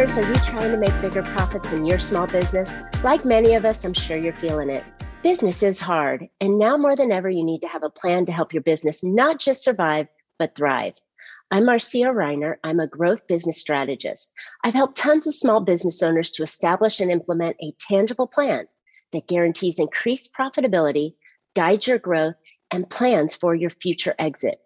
Entrepreneurs, 0.00 0.26
are 0.26 0.32
you 0.32 0.50
trying 0.50 0.72
to 0.72 0.78
make 0.78 1.02
bigger 1.02 1.22
profits 1.34 1.72
in 1.72 1.84
your 1.84 1.98
small 1.98 2.26
business? 2.26 2.74
Like 3.04 3.26
many 3.26 3.52
of 3.52 3.66
us, 3.66 3.84
I'm 3.84 3.92
sure 3.92 4.16
you're 4.16 4.32
feeling 4.32 4.70
it. 4.70 4.82
Business 5.22 5.62
is 5.62 5.78
hard, 5.78 6.26
and 6.40 6.58
now 6.58 6.78
more 6.78 6.96
than 6.96 7.12
ever, 7.12 7.28
you 7.28 7.44
need 7.44 7.60
to 7.60 7.68
have 7.68 7.82
a 7.82 7.90
plan 7.90 8.24
to 8.24 8.32
help 8.32 8.54
your 8.54 8.62
business 8.62 9.04
not 9.04 9.38
just 9.38 9.62
survive, 9.62 10.06
but 10.38 10.54
thrive. 10.54 10.94
I'm 11.50 11.66
Marcia 11.66 12.06
Reiner. 12.06 12.54
I'm 12.64 12.80
a 12.80 12.86
growth 12.86 13.26
business 13.26 13.60
strategist. 13.60 14.32
I've 14.64 14.72
helped 14.72 14.96
tons 14.96 15.26
of 15.26 15.34
small 15.34 15.60
business 15.60 16.02
owners 16.02 16.30
to 16.30 16.42
establish 16.42 17.00
and 17.00 17.10
implement 17.10 17.56
a 17.62 17.74
tangible 17.78 18.26
plan 18.26 18.68
that 19.12 19.28
guarantees 19.28 19.78
increased 19.78 20.32
profitability, 20.32 21.12
guides 21.54 21.86
your 21.86 21.98
growth, 21.98 22.36
and 22.70 22.88
plans 22.88 23.34
for 23.34 23.54
your 23.54 23.68
future 23.68 24.14
exit. 24.18 24.56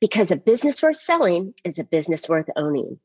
Because 0.00 0.30
a 0.30 0.36
business 0.36 0.82
worth 0.82 0.96
selling 0.96 1.52
is 1.62 1.78
a 1.78 1.84
business 1.84 2.26
worth 2.26 2.48
owning. 2.56 2.98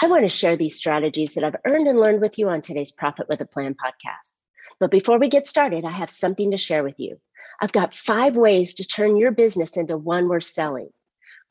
I 0.00 0.06
want 0.06 0.22
to 0.22 0.28
share 0.28 0.56
these 0.56 0.76
strategies 0.76 1.34
that 1.34 1.44
I've 1.44 1.56
earned 1.66 1.86
and 1.86 2.00
learned 2.00 2.20
with 2.20 2.38
you 2.38 2.48
on 2.48 2.60
today's 2.60 2.90
Profit 2.90 3.28
with 3.28 3.40
a 3.40 3.46
Plan 3.46 3.74
podcast. 3.74 4.36
But 4.78 4.90
before 4.90 5.18
we 5.18 5.28
get 5.28 5.46
started, 5.46 5.84
I 5.84 5.90
have 5.90 6.10
something 6.10 6.50
to 6.52 6.56
share 6.56 6.82
with 6.82 6.98
you. 6.98 7.20
I've 7.60 7.72
got 7.72 7.94
five 7.94 8.36
ways 8.36 8.74
to 8.74 8.86
turn 8.86 9.16
your 9.16 9.30
business 9.30 9.76
into 9.76 9.96
one 9.96 10.28
worth 10.28 10.44
selling. 10.44 10.88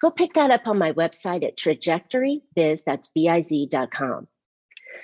Go 0.01 0.09
pick 0.09 0.33
that 0.33 0.51
up 0.51 0.67
on 0.67 0.77
my 0.77 0.93
website 0.93 1.43
at 1.43 1.57
trajectorybiz, 1.57 2.83
that's 2.85 3.09
B-I-Z.com. 3.09 4.27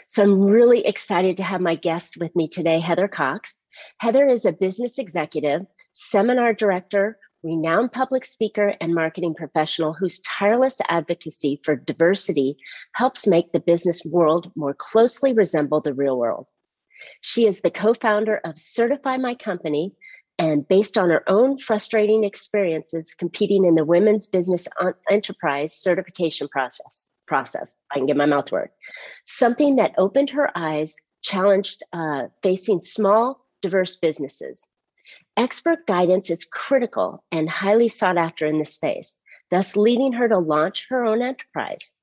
So 0.07 0.23
I'm 0.23 0.41
really 0.41 0.85
excited 0.85 1.37
to 1.37 1.43
have 1.43 1.61
my 1.61 1.75
guest 1.75 2.17
with 2.19 2.35
me 2.35 2.47
today, 2.47 2.79
Heather 2.79 3.07
Cox. 3.07 3.59
Heather 3.99 4.27
is 4.27 4.45
a 4.45 4.53
business 4.53 4.97
executive, 4.97 5.65
seminar 5.91 6.53
director, 6.53 7.17
renowned 7.45 7.91
public 7.91 8.25
speaker 8.25 8.73
and 8.81 8.93
marketing 8.93 9.35
professional 9.35 9.93
whose 9.93 10.19
tireless 10.21 10.81
advocacy 10.89 11.61
for 11.63 11.75
diversity 11.75 12.57
helps 12.95 13.27
make 13.27 13.51
the 13.51 13.59
business 13.59 14.03
world 14.03 14.51
more 14.55 14.73
closely 14.73 15.31
resemble 15.31 15.79
the 15.79 15.93
real 15.93 16.17
world. 16.17 16.47
She 17.21 17.45
is 17.45 17.61
the 17.61 17.69
co 17.69 17.93
founder 17.93 18.41
of 18.43 18.57
Certify 18.57 19.17
My 19.17 19.35
Company, 19.35 19.93
and 20.39 20.67
based 20.67 20.97
on 20.97 21.11
her 21.11 21.23
own 21.29 21.59
frustrating 21.59 22.23
experiences 22.23 23.13
competing 23.17 23.63
in 23.63 23.75
the 23.75 23.85
women's 23.85 24.27
business 24.27 24.67
enterprise 25.09 25.75
certification 25.75 26.47
process, 26.47 27.05
process, 27.27 27.75
I 27.91 27.95
can 27.95 28.07
get 28.07 28.17
my 28.17 28.25
mouth 28.25 28.51
word, 28.51 28.69
something 29.25 29.75
that 29.75 29.93
opened 29.99 30.31
her 30.31 30.49
eyes, 30.57 30.95
challenged 31.21 31.83
uh, 31.93 32.23
facing 32.41 32.81
small, 32.81 33.45
diverse 33.61 33.95
businesses. 33.95 34.65
Expert 35.37 35.85
guidance 35.85 36.29
is 36.29 36.45
critical 36.45 37.21
and 37.29 37.49
highly 37.49 37.89
sought 37.89 38.17
after 38.17 38.45
in 38.45 38.57
this 38.57 38.73
space, 38.73 39.19
thus 39.49 39.75
leading 39.75 40.13
her 40.13 40.29
to 40.29 40.37
launch 40.37 40.87
her 40.87 41.03
own 41.03 41.21
enterprise. 41.21 41.93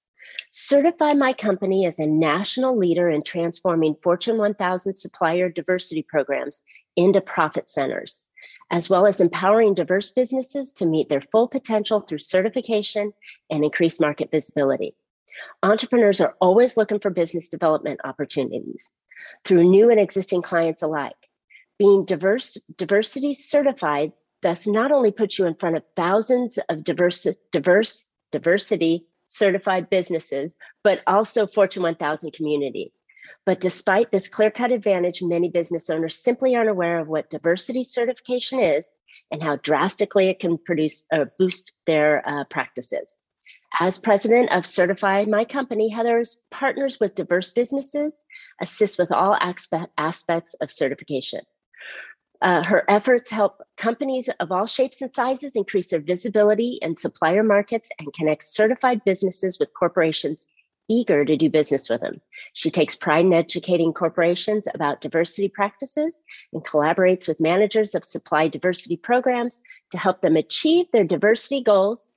Certify 0.50 1.14
My 1.14 1.32
Company 1.32 1.86
as 1.86 1.98
a 1.98 2.06
national 2.06 2.76
leader 2.76 3.08
in 3.08 3.22
transforming 3.22 3.96
Fortune 4.02 4.36
1000 4.36 4.94
supplier 4.94 5.48
diversity 5.48 6.02
programs 6.02 6.62
into 6.94 7.22
profit 7.22 7.70
centers, 7.70 8.22
as 8.70 8.90
well 8.90 9.06
as 9.06 9.18
empowering 9.18 9.72
diverse 9.72 10.10
businesses 10.10 10.70
to 10.72 10.84
meet 10.84 11.08
their 11.08 11.22
full 11.22 11.48
potential 11.48 12.00
through 12.00 12.18
certification 12.18 13.14
and 13.48 13.64
increased 13.64 13.98
market 13.98 14.30
visibility. 14.30 14.94
Entrepreneurs 15.62 16.20
are 16.20 16.36
always 16.38 16.76
looking 16.76 17.00
for 17.00 17.08
business 17.08 17.48
development 17.48 17.98
opportunities 18.04 18.90
through 19.46 19.64
new 19.64 19.90
and 19.90 19.98
existing 19.98 20.42
clients 20.42 20.82
alike 20.82 21.30
being 21.82 22.04
diverse 22.04 22.56
diversity 22.76 23.34
certified 23.34 24.12
thus 24.40 24.68
not 24.68 24.92
only 24.92 25.10
puts 25.10 25.36
you 25.36 25.46
in 25.46 25.54
front 25.56 25.76
of 25.76 25.84
thousands 25.96 26.56
of 26.68 26.84
diverse 26.84 27.26
diverse 27.50 28.08
diversity 28.30 29.04
certified 29.26 29.90
businesses 29.90 30.54
but 30.84 31.00
also 31.08 31.44
fortune 31.44 31.82
1000 31.82 32.32
community. 32.32 32.92
But 33.44 33.58
despite 33.58 34.12
this 34.12 34.28
clear-cut 34.28 34.70
advantage 34.70 35.22
many 35.24 35.48
business 35.48 35.90
owners 35.90 36.16
simply 36.16 36.54
aren't 36.54 36.70
aware 36.70 37.00
of 37.00 37.08
what 37.08 37.30
diversity 37.30 37.82
certification 37.82 38.60
is 38.60 38.92
and 39.32 39.42
how 39.42 39.56
drastically 39.56 40.28
it 40.28 40.38
can 40.38 40.58
produce 40.58 41.04
or 41.12 41.22
uh, 41.22 41.24
boost 41.36 41.72
their 41.86 42.22
uh, 42.28 42.44
practices. 42.44 43.16
As 43.80 43.98
president 43.98 44.52
of 44.52 44.66
certify 44.66 45.24
my 45.24 45.44
company 45.44 45.88
heather 45.88 46.22
partners 46.52 47.00
with 47.00 47.16
diverse 47.16 47.50
businesses 47.50 48.20
assists 48.60 48.98
with 48.98 49.10
all 49.10 49.36
aspects 49.98 50.54
of 50.60 50.70
certification 50.70 51.40
uh, 52.42 52.64
her 52.64 52.84
efforts 52.88 53.30
help 53.30 53.62
companies 53.76 54.28
of 54.40 54.52
all 54.52 54.66
shapes 54.66 55.00
and 55.00 55.14
sizes 55.14 55.56
increase 55.56 55.88
their 55.88 56.00
visibility 56.00 56.78
in 56.82 56.96
supplier 56.96 57.42
markets 57.42 57.88
and 57.98 58.12
connect 58.12 58.42
certified 58.42 59.02
businesses 59.04 59.58
with 59.58 59.72
corporations 59.74 60.46
eager 60.88 61.24
to 61.24 61.36
do 61.36 61.48
business 61.48 61.88
with 61.88 62.00
them. 62.00 62.20
She 62.52 62.70
takes 62.70 62.96
pride 62.96 63.24
in 63.24 63.32
educating 63.32 63.92
corporations 63.92 64.68
about 64.74 65.00
diversity 65.00 65.48
practices 65.48 66.20
and 66.52 66.64
collaborates 66.64 67.28
with 67.28 67.40
managers 67.40 67.94
of 67.94 68.04
supply 68.04 68.48
diversity 68.48 68.96
programs 68.96 69.62
to 69.90 69.98
help 69.98 70.20
them 70.20 70.36
achieve 70.36 70.86
their 70.92 71.04
diversity 71.04 71.62
goals 71.62 72.11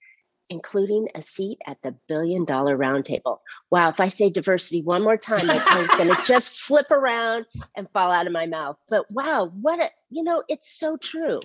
including 0.50 1.10
a 1.16 1.22
seat 1.22 1.60
at 1.66 1.78
the 1.82 1.96
billion 2.08 2.46
dollar 2.46 2.78
roundtable. 2.78 3.40
Wow, 3.72 3.90
if 3.90 4.00
I 4.00 4.08
say 4.08 4.30
diversity 4.30 4.82
one 4.82 5.04
more 5.04 5.18
time, 5.18 5.48
my 5.48 5.58
tongue's 5.58 5.96
going 5.96 6.10
to 6.16 6.22
just 6.24 6.58
flip 6.58 6.92
around 6.92 7.46
and 7.76 7.90
fall 7.92 8.12
out 8.12 8.28
of 8.28 8.34
my 8.34 8.46
mouth. 8.46 8.78
But 8.90 9.10
wow, 9.12 9.52
what 9.62 9.84
a, 9.84 9.90
you 10.10 10.24
know, 10.24 10.44
it's 10.48 10.78
so 10.78 10.98
true. 10.98 11.40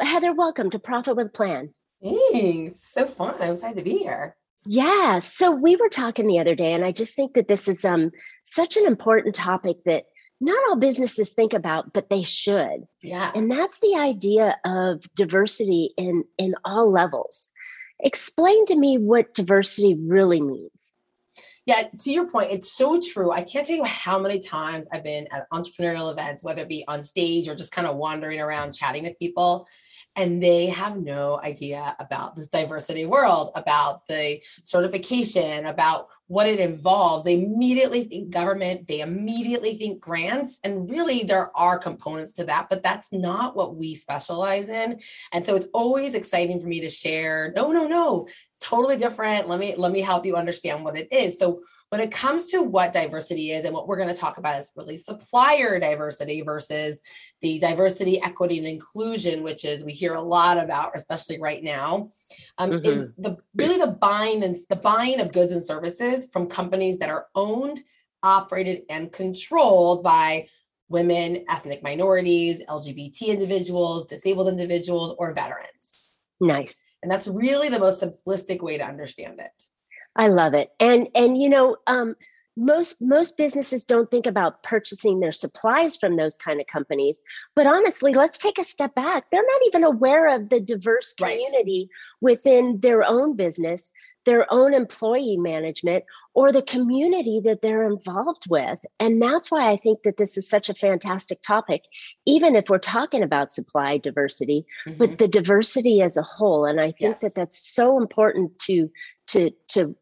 Heather, 0.00 0.32
welcome 0.32 0.70
to 0.70 0.78
Profit 0.78 1.16
with 1.16 1.32
Plan. 1.32 1.72
Thanks. 2.02 2.76
So 2.76 3.06
fun. 3.06 3.34
I'm 3.40 3.52
excited 3.52 3.76
to 3.78 3.82
be 3.82 3.98
here. 3.98 4.36
Yeah. 4.66 5.20
So 5.20 5.52
we 5.52 5.76
were 5.76 5.88
talking 5.88 6.26
the 6.26 6.40
other 6.40 6.54
day, 6.54 6.72
and 6.72 6.84
I 6.84 6.92
just 6.92 7.14
think 7.14 7.34
that 7.34 7.48
this 7.48 7.68
is 7.68 7.84
um 7.84 8.10
such 8.44 8.76
an 8.76 8.86
important 8.86 9.34
topic 9.34 9.78
that 9.84 10.06
not 10.40 10.62
all 10.68 10.76
businesses 10.76 11.32
think 11.32 11.54
about, 11.54 11.92
but 11.92 12.10
they 12.10 12.22
should. 12.22 12.86
Yeah. 13.02 13.30
And 13.34 13.50
that's 13.50 13.80
the 13.80 13.96
idea 13.96 14.58
of 14.64 15.02
diversity 15.14 15.90
in 15.96 16.24
in 16.36 16.54
all 16.64 16.90
levels. 16.90 17.50
Explain 18.00 18.66
to 18.66 18.76
me 18.76 18.98
what 18.98 19.34
diversity 19.34 19.94
really 19.94 20.40
means. 20.40 20.92
Yeah, 21.66 21.88
to 22.00 22.12
your 22.12 22.28
point, 22.30 22.52
it's 22.52 22.70
so 22.70 23.00
true. 23.00 23.32
I 23.32 23.42
can't 23.42 23.66
tell 23.66 23.76
you 23.76 23.84
how 23.84 24.20
many 24.20 24.38
times 24.38 24.86
I've 24.92 25.02
been 25.02 25.26
at 25.32 25.50
entrepreneurial 25.50 26.12
events, 26.12 26.44
whether 26.44 26.62
it 26.62 26.68
be 26.68 26.84
on 26.86 27.02
stage 27.02 27.48
or 27.48 27.56
just 27.56 27.72
kind 27.72 27.88
of 27.88 27.96
wandering 27.96 28.40
around 28.40 28.72
chatting 28.72 29.02
with 29.02 29.18
people 29.18 29.66
and 30.16 30.42
they 30.42 30.66
have 30.66 30.96
no 30.96 31.38
idea 31.42 31.94
about 32.00 32.34
this 32.34 32.48
diversity 32.48 33.04
world, 33.04 33.50
about 33.54 34.06
the 34.06 34.42
certification, 34.64 35.66
about 35.66 36.08
what 36.26 36.48
it 36.48 36.58
involves. 36.58 37.22
They 37.22 37.34
immediately 37.34 38.04
think 38.04 38.30
government, 38.30 38.88
they 38.88 39.00
immediately 39.00 39.76
think 39.76 40.00
grants, 40.00 40.58
and 40.64 40.90
really 40.90 41.22
there 41.22 41.56
are 41.56 41.78
components 41.78 42.32
to 42.34 42.44
that, 42.46 42.68
but 42.70 42.82
that's 42.82 43.12
not 43.12 43.54
what 43.54 43.76
we 43.76 43.94
specialize 43.94 44.68
in. 44.68 45.00
And 45.32 45.44
so 45.44 45.54
it's 45.54 45.68
always 45.74 46.14
exciting 46.14 46.60
for 46.60 46.66
me 46.66 46.80
to 46.80 46.88
share, 46.88 47.52
no, 47.54 47.70
no, 47.70 47.86
no, 47.86 48.26
totally 48.58 48.96
different. 48.96 49.48
Let 49.48 49.60
me 49.60 49.74
let 49.76 49.92
me 49.92 50.00
help 50.00 50.24
you 50.24 50.36
understand 50.36 50.82
what 50.82 50.96
it 50.96 51.12
is. 51.12 51.38
So 51.38 51.60
when 51.90 52.00
it 52.00 52.10
comes 52.10 52.50
to 52.50 52.62
what 52.62 52.92
diversity 52.92 53.52
is 53.52 53.64
and 53.64 53.74
what 53.74 53.86
we're 53.86 53.96
going 53.96 54.08
to 54.08 54.14
talk 54.14 54.38
about 54.38 54.58
is 54.58 54.72
really 54.76 54.96
supplier 54.96 55.78
diversity 55.78 56.42
versus 56.42 57.00
the 57.40 57.58
diversity 57.58 58.20
equity 58.20 58.58
and 58.58 58.66
inclusion 58.66 59.42
which 59.42 59.64
is 59.64 59.84
we 59.84 59.92
hear 59.92 60.14
a 60.14 60.20
lot 60.20 60.58
about 60.58 60.92
especially 60.94 61.40
right 61.40 61.62
now 61.62 62.08
um, 62.58 62.70
mm-hmm. 62.70 62.86
is 62.86 63.06
the 63.18 63.36
really 63.54 63.78
the 63.78 63.86
buying 63.86 64.42
and 64.42 64.56
the 64.68 64.76
buying 64.76 65.20
of 65.20 65.32
goods 65.32 65.52
and 65.52 65.62
services 65.62 66.28
from 66.32 66.46
companies 66.46 66.98
that 66.98 67.10
are 67.10 67.26
owned 67.34 67.80
operated 68.22 68.82
and 68.90 69.12
controlled 69.12 70.02
by 70.02 70.48
women 70.88 71.44
ethnic 71.48 71.82
minorities 71.82 72.64
lgbt 72.64 73.26
individuals 73.26 74.06
disabled 74.06 74.48
individuals 74.48 75.14
or 75.18 75.32
veterans. 75.32 76.10
Nice. 76.40 76.76
And 77.02 77.10
that's 77.10 77.28
really 77.28 77.68
the 77.68 77.78
most 77.78 78.02
simplistic 78.02 78.62
way 78.62 78.78
to 78.78 78.84
understand 78.84 79.38
it 79.40 79.64
I 80.16 80.28
love 80.28 80.54
it. 80.54 80.72
And 80.80 81.08
and 81.14 81.40
you 81.40 81.48
know, 81.48 81.76
um, 81.86 82.16
most 82.56 83.00
most 83.02 83.36
businesses 83.36 83.84
don't 83.84 84.10
think 84.10 84.26
about 84.26 84.62
purchasing 84.62 85.20
their 85.20 85.32
supplies 85.32 85.96
from 85.96 86.16
those 86.16 86.36
kind 86.36 86.60
of 86.60 86.66
companies. 86.66 87.22
But 87.54 87.66
honestly, 87.66 88.12
let's 88.12 88.38
take 88.38 88.58
a 88.58 88.64
step 88.64 88.94
back. 88.94 89.30
They're 89.30 89.42
not 89.42 89.60
even 89.66 89.84
aware 89.84 90.28
of 90.28 90.48
the 90.48 90.60
diverse 90.60 91.12
community 91.14 91.90
right. 91.90 92.22
within 92.22 92.80
their 92.80 93.04
own 93.04 93.36
business, 93.36 93.90
their 94.24 94.50
own 94.50 94.72
employee 94.72 95.36
management, 95.36 96.04
or 96.32 96.50
the 96.50 96.62
community 96.62 97.40
that 97.44 97.60
they're 97.60 97.86
involved 97.86 98.44
with. 98.48 98.78
And 98.98 99.20
that's 99.20 99.50
why 99.50 99.70
I 99.70 99.76
think 99.76 100.02
that 100.04 100.16
this 100.16 100.38
is 100.38 100.48
such 100.48 100.70
a 100.70 100.74
fantastic 100.74 101.42
topic, 101.42 101.82
even 102.24 102.56
if 102.56 102.70
we're 102.70 102.78
talking 102.78 103.22
about 103.22 103.52
supply 103.52 103.98
diversity, 103.98 104.64
mm-hmm. 104.86 104.96
but 104.96 105.18
the 105.18 105.28
diversity 105.28 106.00
as 106.00 106.16
a 106.16 106.22
whole. 106.22 106.64
And 106.64 106.80
I 106.80 106.86
think 106.86 107.00
yes. 107.00 107.20
that 107.20 107.34
that's 107.34 107.58
so 107.58 107.98
important 107.98 108.58
to 108.60 108.90
to 109.28 109.50
to 109.68 109.94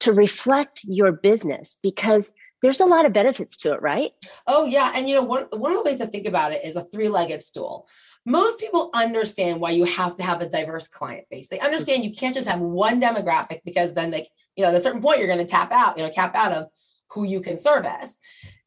to 0.00 0.12
reflect 0.12 0.80
your 0.84 1.12
business 1.12 1.78
because 1.82 2.32
there's 2.62 2.80
a 2.80 2.86
lot 2.86 3.06
of 3.06 3.12
benefits 3.12 3.56
to 3.58 3.72
it, 3.72 3.82
right? 3.82 4.10
Oh 4.46 4.64
yeah, 4.64 4.92
and 4.94 5.08
you 5.08 5.14
know 5.14 5.22
one 5.22 5.46
one 5.52 5.72
of 5.72 5.78
the 5.78 5.84
ways 5.84 5.98
to 5.98 6.06
think 6.06 6.26
about 6.26 6.52
it 6.52 6.64
is 6.64 6.76
a 6.76 6.84
three-legged 6.84 7.42
stool. 7.42 7.88
Most 8.26 8.58
people 8.58 8.90
understand 8.94 9.60
why 9.60 9.70
you 9.70 9.84
have 9.84 10.16
to 10.16 10.22
have 10.22 10.42
a 10.42 10.48
diverse 10.48 10.88
client 10.88 11.26
base. 11.30 11.48
They 11.48 11.60
understand 11.60 12.04
you 12.04 12.12
can't 12.12 12.34
just 12.34 12.48
have 12.48 12.60
one 12.60 13.00
demographic 13.00 13.60
because 13.64 13.94
then 13.94 14.10
they, 14.10 14.28
you 14.54 14.62
know, 14.62 14.68
at 14.68 14.74
a 14.74 14.80
certain 14.80 15.00
point 15.00 15.18
you're 15.18 15.28
going 15.28 15.38
to 15.38 15.46
tap 15.46 15.72
out, 15.72 15.96
you 15.96 16.04
know, 16.04 16.10
cap 16.10 16.34
out 16.34 16.52
of 16.52 16.68
who 17.10 17.24
you 17.24 17.40
can 17.40 17.56
service. 17.56 18.18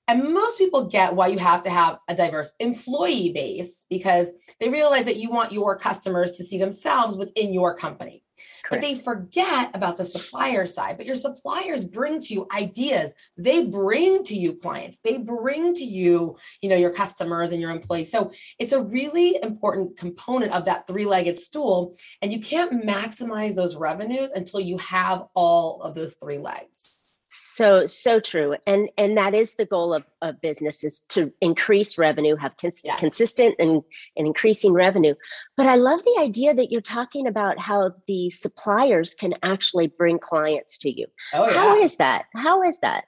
And 0.08 0.34
most 0.34 0.58
people 0.58 0.86
get 0.86 1.16
why 1.16 1.28
you 1.28 1.38
have 1.38 1.64
to 1.64 1.70
have 1.70 2.00
a 2.08 2.16
diverse 2.16 2.54
employee 2.60 3.32
base 3.34 3.86
because 3.90 4.30
they 4.60 4.70
realize 4.70 5.06
that 5.06 5.18
you 5.18 5.30
want 5.30 5.52
your 5.52 5.78
customers 5.78 6.34
to 6.34 6.44
see 6.44 6.58
themselves 6.58 7.16
within 7.16 7.54
your 7.54 7.76
company. 7.76 8.24
Correct. 8.72 8.84
But 8.84 8.88
they 8.88 8.96
forget 8.96 9.76
about 9.76 9.98
the 9.98 10.06
supplier 10.06 10.66
side. 10.66 10.98
But 10.98 11.06
your 11.06 11.16
suppliers 11.16 11.84
bring 11.84 12.22
to 12.22 12.34
you 12.34 12.48
ideas. 12.56 13.14
They 13.38 13.66
bring 13.66 14.24
to 14.26 14.36
you 14.36 14.54
clients. 14.54 15.00
They 15.04 15.18
bring 15.18 15.74
to 15.76 15.84
you, 15.84 16.38
you 16.62 16.70
know, 16.70 16.78
your 16.78 16.92
customers 16.92 17.52
and 17.52 17.60
your 17.60 17.72
employees. 17.72 18.10
So 18.10 18.32
it's 18.60 18.72
a 18.72 18.82
really 18.82 19.38
important 19.44 19.98
component 19.98 20.54
of 20.54 20.66
that 20.66 20.88
three-legged 20.88 21.38
stool. 21.38 21.96
And 22.22 22.32
you 22.32 22.40
can't 22.40 22.86
maximize 22.86 23.56
those 23.56 23.76
revenues 23.76 24.32
until 24.32 24.62
you 24.62 24.78
have 24.78 25.26
all 25.36 25.82
of 25.82 25.94
those 25.94 26.16
three 26.22 26.38
legs 26.38 27.01
so 27.34 27.88
so 27.88 28.20
true 28.20 28.54
and 28.68 28.90
and 28.98 29.18
that 29.18 29.34
is 29.34 29.56
the 29.56 29.66
goal 29.66 29.94
of, 29.94 30.04
of 30.22 30.42
business 30.42 30.84
is 30.84 31.00
to 31.00 31.32
increase 31.40 31.98
revenue 31.98 32.36
have 32.36 32.58
cons- 32.58 32.82
yes. 32.84 33.00
consistent 33.00 33.56
and, 33.58 33.82
and 34.18 34.28
increasing 34.28 34.74
revenue 34.74 35.14
but 35.56 35.66
i 35.66 35.76
love 35.76 36.04
the 36.04 36.18
idea 36.20 36.54
that 36.54 36.74
you're 36.74 36.82
talking 36.82 37.28
about 37.28 37.58
how 37.58 37.90
the 38.06 38.30
suppliers 38.32 39.14
can 39.14 39.34
actually 39.44 39.88
bring 39.88 40.20
clients 40.20 40.78
to 40.78 40.92
you 40.92 41.08
oh, 41.34 41.48
yeah. 41.48 41.54
how 41.54 41.80
is 41.80 41.96
that 41.96 42.26
how 42.36 42.62
is 42.64 42.82
that 42.82 43.06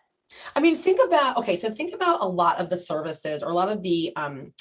i 0.55 0.61
mean 0.61 0.77
think 0.77 1.01
about 1.05 1.35
okay 1.35 1.57
so 1.57 1.69
think 1.69 1.93
about 1.93 2.21
a 2.21 2.27
lot 2.27 2.57
of 2.61 2.69
the 2.69 2.77
services 2.77 3.43
or 3.43 3.49
a 3.49 3.53
lot 3.53 3.69
of 3.69 3.83
the 3.83 4.13
um 4.15 4.53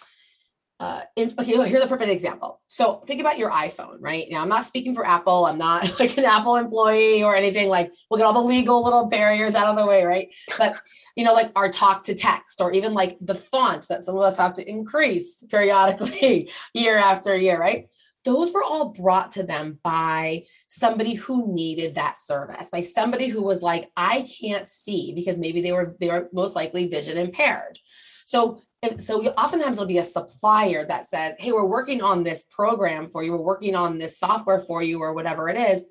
uh, 0.83 1.01
if, 1.15 1.39
okay, 1.39 1.53
here's 1.69 1.85
a 1.85 1.87
perfect 1.87 2.11
example. 2.11 2.61
So 2.67 3.05
think 3.07 3.21
about 3.21 3.39
your 3.39 3.53
iPhone, 3.53 3.99
right? 4.01 4.27
Now, 4.29 4.43
I'm 4.43 4.49
not 4.49 4.65
speaking 4.65 4.97
for 4.97 5.07
Apple. 5.07 5.45
I'm 5.47 5.57
not 5.57 5.89
like 6.01 6.19
an 6.19 6.25
Apple 6.25 6.57
employee 6.57 7.23
or 7.23 7.37
anything. 7.37 7.69
Like, 7.69 7.93
we'll 8.11 8.19
get 8.19 8.27
all 8.27 8.33
the 8.33 8.41
legal 8.41 8.83
little 8.83 9.09
barriers 9.09 9.55
out 9.55 9.69
of 9.69 9.77
the 9.77 9.87
way, 9.87 10.05
right? 10.05 10.27
But 10.59 10.77
you 11.15 11.25
know, 11.25 11.35
like 11.35 11.53
our 11.55 11.71
talk 11.71 12.03
to 12.05 12.17
text, 12.17 12.61
or 12.61 12.73
even 12.73 12.95
like 12.95 13.17
the 13.21 13.37
fonts 13.37 13.87
that 13.87 14.03
some 14.03 14.17
of 14.17 14.23
us 14.23 14.37
have 14.39 14.55
to 14.55 14.69
increase 14.69 15.45
periodically 15.45 16.51
year 16.75 16.99
after 16.99 17.37
year, 17.37 17.61
right? 17.61 17.89
Those 18.25 18.53
were 18.53 18.65
all 18.65 18.89
brought 18.89 19.31
to 19.33 19.45
them 19.45 19.79
by 19.85 20.47
somebody 20.67 21.15
who 21.15 21.55
needed 21.55 21.95
that 21.95 22.17
service, 22.19 22.71
by 22.71 22.81
somebody 22.81 23.29
who 23.29 23.45
was 23.45 23.63
like, 23.63 23.89
I 23.97 24.27
can't 24.41 24.67
see 24.67 25.13
because 25.15 25.39
maybe 25.39 25.61
they 25.61 25.71
were 25.71 25.95
they 26.01 26.09
were 26.09 26.29
most 26.33 26.57
likely 26.57 26.89
vision 26.89 27.19
impaired. 27.19 27.79
So 28.25 28.63
and 28.83 29.03
so 29.03 29.25
oftentimes 29.33 29.77
it'll 29.77 29.87
be 29.87 29.99
a 29.99 30.03
supplier 30.03 30.85
that 30.85 31.07
says, 31.07 31.35
Hey, 31.39 31.53
we're 31.53 31.65
working 31.65 32.03
on 32.03 32.25
this 32.25 32.45
program 32.51 33.09
for 33.09 33.23
you, 33.23 33.33
we're 33.33 33.39
working 33.39 33.77
on 33.77 33.99
this 33.99 34.19
software 34.19 34.61
for 34.61 34.83
you, 34.83 35.01
or 35.01 35.15
whatever 35.15 35.49
it 35.49 35.57
is. 35.57 35.85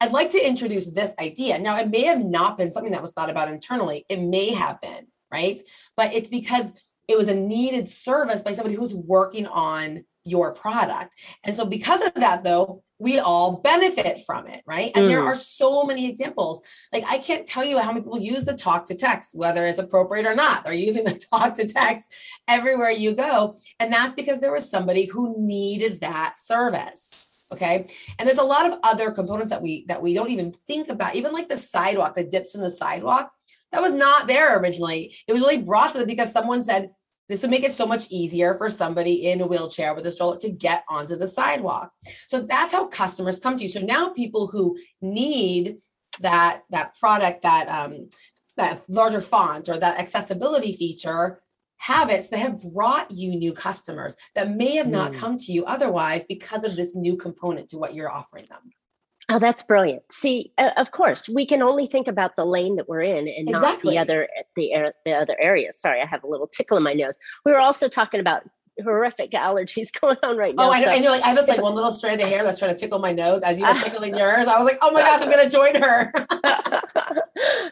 I'd 0.00 0.12
like 0.12 0.30
to 0.30 0.46
introduce 0.46 0.90
this 0.90 1.14
idea. 1.18 1.58
Now, 1.58 1.78
it 1.78 1.88
may 1.88 2.02
have 2.02 2.22
not 2.22 2.58
been 2.58 2.70
something 2.70 2.92
that 2.92 3.00
was 3.00 3.12
thought 3.12 3.30
about 3.30 3.48
internally, 3.48 4.04
it 4.08 4.20
may 4.20 4.52
have 4.52 4.80
been, 4.80 5.06
right? 5.32 5.58
But 5.96 6.12
it's 6.12 6.28
because 6.28 6.72
it 7.08 7.16
was 7.16 7.28
a 7.28 7.34
needed 7.34 7.88
service 7.88 8.42
by 8.42 8.52
somebody 8.52 8.74
who's 8.74 8.94
working 8.94 9.46
on 9.46 10.04
your 10.26 10.52
product. 10.54 11.14
And 11.44 11.54
so, 11.54 11.64
because 11.64 12.02
of 12.02 12.14
that, 12.14 12.42
though, 12.44 12.82
we 12.98 13.18
all 13.18 13.58
benefit 13.58 14.24
from 14.24 14.46
it, 14.46 14.62
right? 14.66 14.90
And 14.94 15.04
mm. 15.04 15.08
there 15.08 15.22
are 15.22 15.34
so 15.34 15.84
many 15.84 16.08
examples. 16.08 16.62
Like, 16.92 17.04
I 17.06 17.18
can't 17.18 17.46
tell 17.46 17.64
you 17.64 17.78
how 17.78 17.92
many 17.92 18.00
people 18.00 18.18
use 18.18 18.44
the 18.44 18.54
talk 18.54 18.86
to 18.86 18.94
text, 18.94 19.30
whether 19.34 19.66
it's 19.66 19.78
appropriate 19.78 20.26
or 20.26 20.34
not. 20.34 20.64
They're 20.64 20.72
using 20.72 21.04
the 21.04 21.14
talk 21.32 21.54
to 21.54 21.68
text 21.68 22.12
everywhere 22.48 22.90
you 22.90 23.14
go. 23.14 23.54
And 23.80 23.92
that's 23.92 24.14
because 24.14 24.40
there 24.40 24.52
was 24.52 24.68
somebody 24.68 25.04
who 25.04 25.36
needed 25.38 26.00
that 26.00 26.36
service 26.38 27.26
okay 27.52 27.86
and 28.18 28.26
there's 28.26 28.38
a 28.38 28.42
lot 28.42 28.70
of 28.70 28.78
other 28.82 29.12
components 29.12 29.50
that 29.50 29.62
we 29.62 29.84
that 29.86 30.02
we 30.02 30.14
don't 30.14 30.30
even 30.30 30.50
think 30.50 30.88
about 30.88 31.14
even 31.14 31.32
like 31.32 31.46
the 31.46 31.56
sidewalk 31.56 32.14
the 32.14 32.24
dips 32.24 32.56
in 32.56 32.60
the 32.60 32.70
sidewalk 32.70 33.30
that 33.72 33.82
was 33.82 33.92
not 33.92 34.26
there 34.26 34.58
originally 34.58 35.14
it 35.28 35.32
was 35.32 35.42
really 35.42 35.62
brought 35.62 35.92
to 35.92 35.98
them 35.98 36.08
because 36.08 36.32
someone 36.32 36.62
said 36.62 36.90
this 37.28 37.42
would 37.42 37.50
make 37.50 37.64
it 37.64 37.72
so 37.72 37.86
much 37.86 38.06
easier 38.10 38.56
for 38.56 38.70
somebody 38.70 39.28
in 39.28 39.40
a 39.40 39.46
wheelchair 39.46 39.94
with 39.94 40.06
a 40.06 40.12
stroller 40.12 40.38
to 40.38 40.50
get 40.50 40.84
onto 40.88 41.16
the 41.16 41.28
sidewalk. 41.28 41.92
So 42.28 42.42
that's 42.42 42.72
how 42.72 42.86
customers 42.86 43.40
come 43.40 43.56
to 43.56 43.64
you. 43.64 43.68
So 43.68 43.80
now 43.80 44.10
people 44.10 44.46
who 44.46 44.78
need 45.00 45.78
that 46.20 46.62
that 46.70 46.94
product 46.98 47.42
that 47.42 47.68
um 47.68 48.08
that 48.56 48.82
larger 48.88 49.20
font 49.20 49.68
or 49.68 49.78
that 49.78 50.00
accessibility 50.00 50.72
feature 50.72 51.40
have 51.78 52.10
it 52.10 52.22
so 52.22 52.28
they 52.30 52.38
have 52.38 52.62
brought 52.72 53.10
you 53.10 53.36
new 53.36 53.52
customers 53.52 54.16
that 54.34 54.50
may 54.50 54.76
have 54.76 54.88
not 54.88 55.12
mm. 55.12 55.18
come 55.18 55.36
to 55.36 55.52
you 55.52 55.64
otherwise 55.66 56.24
because 56.24 56.64
of 56.64 56.74
this 56.74 56.94
new 56.94 57.16
component 57.16 57.68
to 57.68 57.76
what 57.76 57.94
you're 57.94 58.10
offering 58.10 58.46
them 58.48 58.70
Oh, 59.28 59.40
that's 59.40 59.64
brilliant. 59.64 60.02
See, 60.12 60.52
uh, 60.56 60.70
of 60.76 60.92
course, 60.92 61.28
we 61.28 61.46
can 61.46 61.60
only 61.60 61.86
think 61.86 62.06
about 62.06 62.36
the 62.36 62.44
lane 62.44 62.76
that 62.76 62.88
we're 62.88 63.02
in 63.02 63.26
and 63.26 63.48
exactly. 63.48 63.96
not 63.96 64.06
the 64.06 64.12
other 64.12 64.28
the 64.54 64.92
the 65.04 65.14
other 65.14 65.36
areas. 65.40 65.80
Sorry, 65.80 66.00
I 66.00 66.06
have 66.06 66.22
a 66.22 66.28
little 66.28 66.46
tickle 66.46 66.76
in 66.76 66.84
my 66.84 66.92
nose. 66.92 67.14
We 67.44 67.50
were 67.50 67.58
also 67.58 67.88
talking 67.88 68.20
about 68.20 68.44
horrific 68.84 69.30
allergies 69.32 69.88
going 70.00 70.16
on 70.22 70.36
right 70.36 70.54
now. 70.54 70.68
Oh, 70.68 70.72
I 70.72 70.78
know. 70.78 70.86
So. 70.86 70.92
And 70.92 71.02
you're 71.02 71.12
like, 71.12 71.24
I 71.24 71.28
have 71.28 71.36
this 71.36 71.48
like 71.48 71.60
one 71.60 71.74
little 71.74 71.90
strand 71.90 72.20
of 72.20 72.28
hair 72.28 72.44
that's 72.44 72.60
trying 72.60 72.72
to 72.72 72.80
tickle 72.80 73.00
my 73.00 73.12
nose 73.12 73.42
as 73.42 73.58
you 73.58 73.66
were 73.66 73.74
tickling 73.82 74.16
yours. 74.16 74.46
I 74.46 74.58
was 74.62 74.64
like, 74.64 74.78
oh 74.80 74.92
my 74.92 75.02
gosh, 75.02 75.20
I'm 75.20 75.30
gonna 75.30 75.50
join 75.50 75.74
her. 75.74 76.12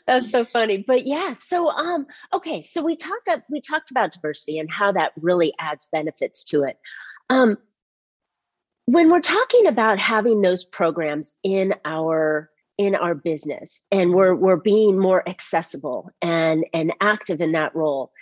that's 0.08 0.32
so 0.32 0.44
funny. 0.44 0.84
But 0.84 1.06
yeah, 1.06 1.34
so 1.34 1.68
um, 1.68 2.06
okay, 2.32 2.62
so 2.62 2.84
we 2.84 2.96
talk 2.96 3.20
we 3.48 3.60
talked 3.60 3.92
about 3.92 4.12
diversity 4.12 4.58
and 4.58 4.68
how 4.68 4.90
that 4.90 5.12
really 5.20 5.54
adds 5.60 5.86
benefits 5.92 6.42
to 6.46 6.64
it. 6.64 6.78
Um, 7.30 7.58
when 8.86 9.10
we're 9.10 9.20
talking 9.20 9.66
about 9.66 9.98
having 9.98 10.42
those 10.42 10.64
programs 10.64 11.36
in 11.42 11.74
our 11.84 12.50
in 12.76 12.94
our 12.94 13.14
business 13.14 13.82
and 13.92 14.12
we're 14.12 14.34
we're 14.34 14.56
being 14.56 14.98
more 14.98 15.26
accessible 15.28 16.10
and 16.20 16.64
and 16.74 16.92
active 17.00 17.40
in 17.40 17.52
that 17.52 17.74
role 17.74 18.12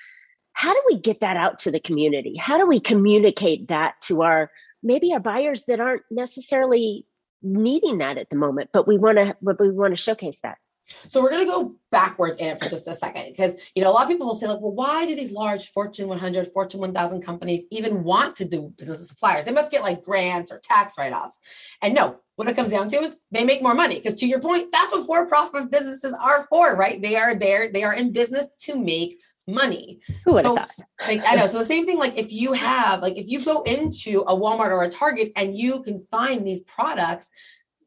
how 0.55 0.73
do 0.73 0.83
we 0.91 0.99
get 0.99 1.21
that 1.21 1.37
out 1.37 1.61
to 1.61 1.71
the 1.71 1.81
community? 1.81 2.37
How 2.37 2.59
do 2.59 2.67
we 2.67 2.81
communicate 2.81 3.69
that 3.69 4.01
to 4.03 4.23
our 4.23 4.51
maybe 4.83 5.13
our 5.13 5.21
buyers 5.21 5.65
that 5.65 5.81
aren't 5.81 6.03
necessarily 6.11 7.07
needing 7.43 7.99
that 7.99 8.19
at 8.19 8.31
the 8.31 8.37
moment 8.37 8.71
but 8.73 8.87
we 8.87 8.97
want 8.97 9.19
to 9.19 9.37
but 9.43 9.61
we 9.61 9.69
want 9.69 9.91
to 9.93 10.01
showcase 10.01 10.39
that 10.45 10.59
so 11.09 11.23
we're 11.23 11.31
going 11.31 11.47
to 11.47 11.51
go 11.51 11.77
backwards 11.91 12.37
in 12.39 12.47
it 12.47 12.59
for 12.59 12.69
just 12.69 12.89
a 12.89 12.95
second 12.95 13.27
because 13.29 13.71
you 13.75 13.83
know 13.83 13.91
a 13.91 13.93
lot 13.93 14.03
of 14.03 14.09
people 14.09 14.27
will 14.27 14.35
say 14.35 14.47
like, 14.47 14.61
well, 14.61 14.73
why 14.73 15.07
do 15.07 15.15
these 15.15 15.33
large 15.33 15.71
Fortune 15.71 16.09
100, 16.09 16.49
Fortune 16.49 16.81
1000 16.81 17.23
companies 17.23 17.67
even 17.71 18.03
want 18.03 18.37
to 18.37 18.45
do 18.45 18.73
business 18.77 18.99
with 18.99 19.09
suppliers? 19.09 19.45
They 19.45 19.53
must 19.53 19.71
get 19.71 19.83
like 19.83 20.03
grants 20.03 20.51
or 20.51 20.59
tax 20.63 20.97
write-offs. 20.99 21.41
And 21.81 21.95
no, 21.95 22.17
what 22.37 22.49
it 22.49 22.57
comes 22.57 22.71
down 22.71 22.89
to 22.89 22.97
is 22.97 23.17
they 23.31 23.45
make 23.45 23.63
more 23.63 23.75
money 23.75 23.97
because 23.97 24.15
to 24.15 24.27
your 24.27 24.41
point, 24.41 24.73
that's 24.73 24.93
what 24.93 25.07
for-profit 25.07 25.71
businesses 25.71 26.15
are 26.21 26.47
for, 26.49 26.75
right? 26.77 27.01
They 27.01 27.17
are 27.17 27.35
there, 27.35 27.71
they 27.71 27.85
are 27.85 27.95
in 27.95 28.13
business 28.13 28.49
to 28.61 28.79
make 28.79 29.19
money. 29.47 30.01
Who 30.25 30.35
would 30.35 30.45
so, 30.45 30.57
have 30.57 30.69
thought? 30.69 30.87
like 31.07 31.23
I 31.27 31.35
know. 31.35 31.47
So 31.47 31.59
the 31.59 31.65
same 31.65 31.87
thing, 31.87 31.99
like 31.99 32.17
if 32.17 32.33
you 32.33 32.53
have, 32.53 33.03
like 33.03 33.17
if 33.17 33.29
you 33.29 33.45
go 33.45 33.63
into 33.63 34.21
a 34.27 34.37
Walmart 34.37 34.71
or 34.71 34.85
a 34.85 34.91
Target 34.91 35.33
and 35.37 35.57
you 35.57 35.83
can 35.83 35.99
find 36.11 36.47
these 36.47 36.63
products 36.63 37.31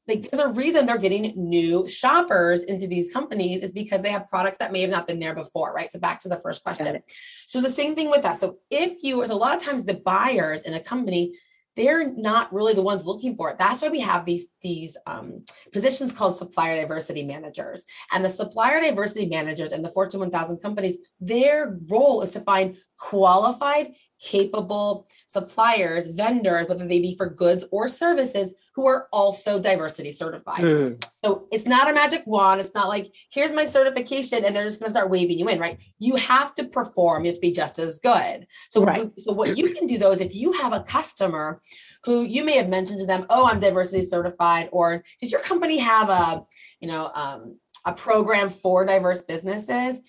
like 0.08 0.30
there's 0.30 0.44
a 0.44 0.50
reason 0.50 0.86
they're 0.86 0.98
getting 0.98 1.34
new 1.36 1.88
shoppers 1.88 2.62
into 2.62 2.88
these 2.88 3.12
companies 3.12 3.62
is 3.62 3.72
because 3.72 4.02
they 4.02 4.12
have 4.12 4.30
products 4.30 4.60
that 4.60 4.72
may 4.72 4.82
have 4.82 4.90
not 4.90 5.08
been 5.08 5.20
there 5.20 5.34
before, 5.34 5.74
right? 5.74 5.92
So 5.92 6.00
back 6.00 6.20
to 6.22 6.30
the 6.30 6.36
first 6.36 6.64
question. 6.64 7.02
So 7.48 7.60
the 7.60 7.72
same 7.72 7.96
thing 7.96 8.12
with 8.12 8.22
that. 8.24 8.38
So 8.38 8.58
if 8.70 9.04
you, 9.04 9.26
so 9.26 9.34
a 9.34 9.36
lot 9.36 9.56
of 9.56 9.64
times 9.64 9.86
the 9.86 9.96
buyers 9.96 10.62
in 10.62 10.76
a 10.76 10.80
company, 10.80 11.34
they're 11.76 12.10
not 12.10 12.54
really 12.54 12.74
the 12.74 12.82
ones 12.82 13.06
looking 13.06 13.36
for 13.36 13.50
it. 13.50 13.58
That's 13.60 13.82
why 13.82 13.90
we 13.90 14.00
have 14.00 14.26
these 14.26 14.48
these 14.62 14.96
um, 15.08 15.44
positions 15.74 16.12
called 16.12 16.38
supplier 16.38 16.80
diversity 16.80 17.26
managers. 17.26 17.84
And 18.14 18.24
the 18.24 18.30
supplier 18.30 18.80
diversity 18.80 19.26
managers 19.26 19.72
and 19.72 19.84
the 19.84 19.92
Fortune 19.92 20.22
1000 20.22 20.60
companies, 20.60 21.00
their 21.20 21.78
role 21.90 22.22
is 22.22 22.32
to 22.32 22.40
find 22.42 22.78
qualified, 22.98 23.94
capable 24.22 25.06
suppliers, 25.28 26.08
vendors, 26.08 26.70
whether 26.70 26.88
they 26.88 27.02
be 27.02 27.18
for 27.18 27.28
goods 27.28 27.66
or 27.72 27.90
services 27.90 28.54
who 28.76 28.86
are 28.88 29.08
also 29.14 29.58
diversity 29.58 30.12
certified. 30.12 30.60
Mm. 30.60 31.10
So 31.24 31.48
it's 31.50 31.66
not 31.66 31.90
a 31.90 31.94
magic 31.94 32.24
wand. 32.26 32.60
It's 32.60 32.76
not 32.76 32.90
like, 32.90 33.08
here's 33.32 33.54
my 33.54 33.64
certification 33.64 34.44
and 34.44 34.54
they're 34.54 34.66
just 34.66 34.82
going 34.82 34.88
to 34.88 34.92
start 34.92 35.10
waving 35.10 35.40
you 35.40 35.48
in, 35.48 35.60
right? 35.60 35.80
You 35.98 36.18
have 36.18 36.54
to 36.56 36.66
perform, 36.66 37.24
you 37.24 37.32
have 37.32 37.38
to 37.38 37.42
be 37.42 37.54
just 37.54 37.80
as 37.80 38.00
good. 38.00 38.46
So, 38.70 38.84
right. 38.84 39.10
so 39.18 39.32
what 39.32 39.58
you 39.58 39.74
can 39.74 39.88
do 39.88 39.98
though 39.98 40.12
is 40.12 40.20
if 40.20 40.36
you 40.36 40.52
have 40.52 40.74
a 40.74 40.82
customer 40.84 41.62
who 42.04 42.24
you 42.24 42.44
may 42.44 42.58
have 42.58 42.68
mentioned 42.68 43.00
to 43.00 43.06
them, 43.06 43.26
oh, 43.30 43.48
I'm 43.48 43.62
diversity 43.62 44.06
certified, 44.06 44.70
or 44.74 45.04
does 45.22 45.32
your 45.32 45.42
company 45.42 45.78
have 45.78 46.10
a, 46.10 46.44
you 46.82 46.90
know, 46.90 47.10
um, 47.16 47.58
a 47.86 47.94
program 47.94 48.50
for 48.50 48.86
diverse 48.86 49.24
businesses? 49.24 50.02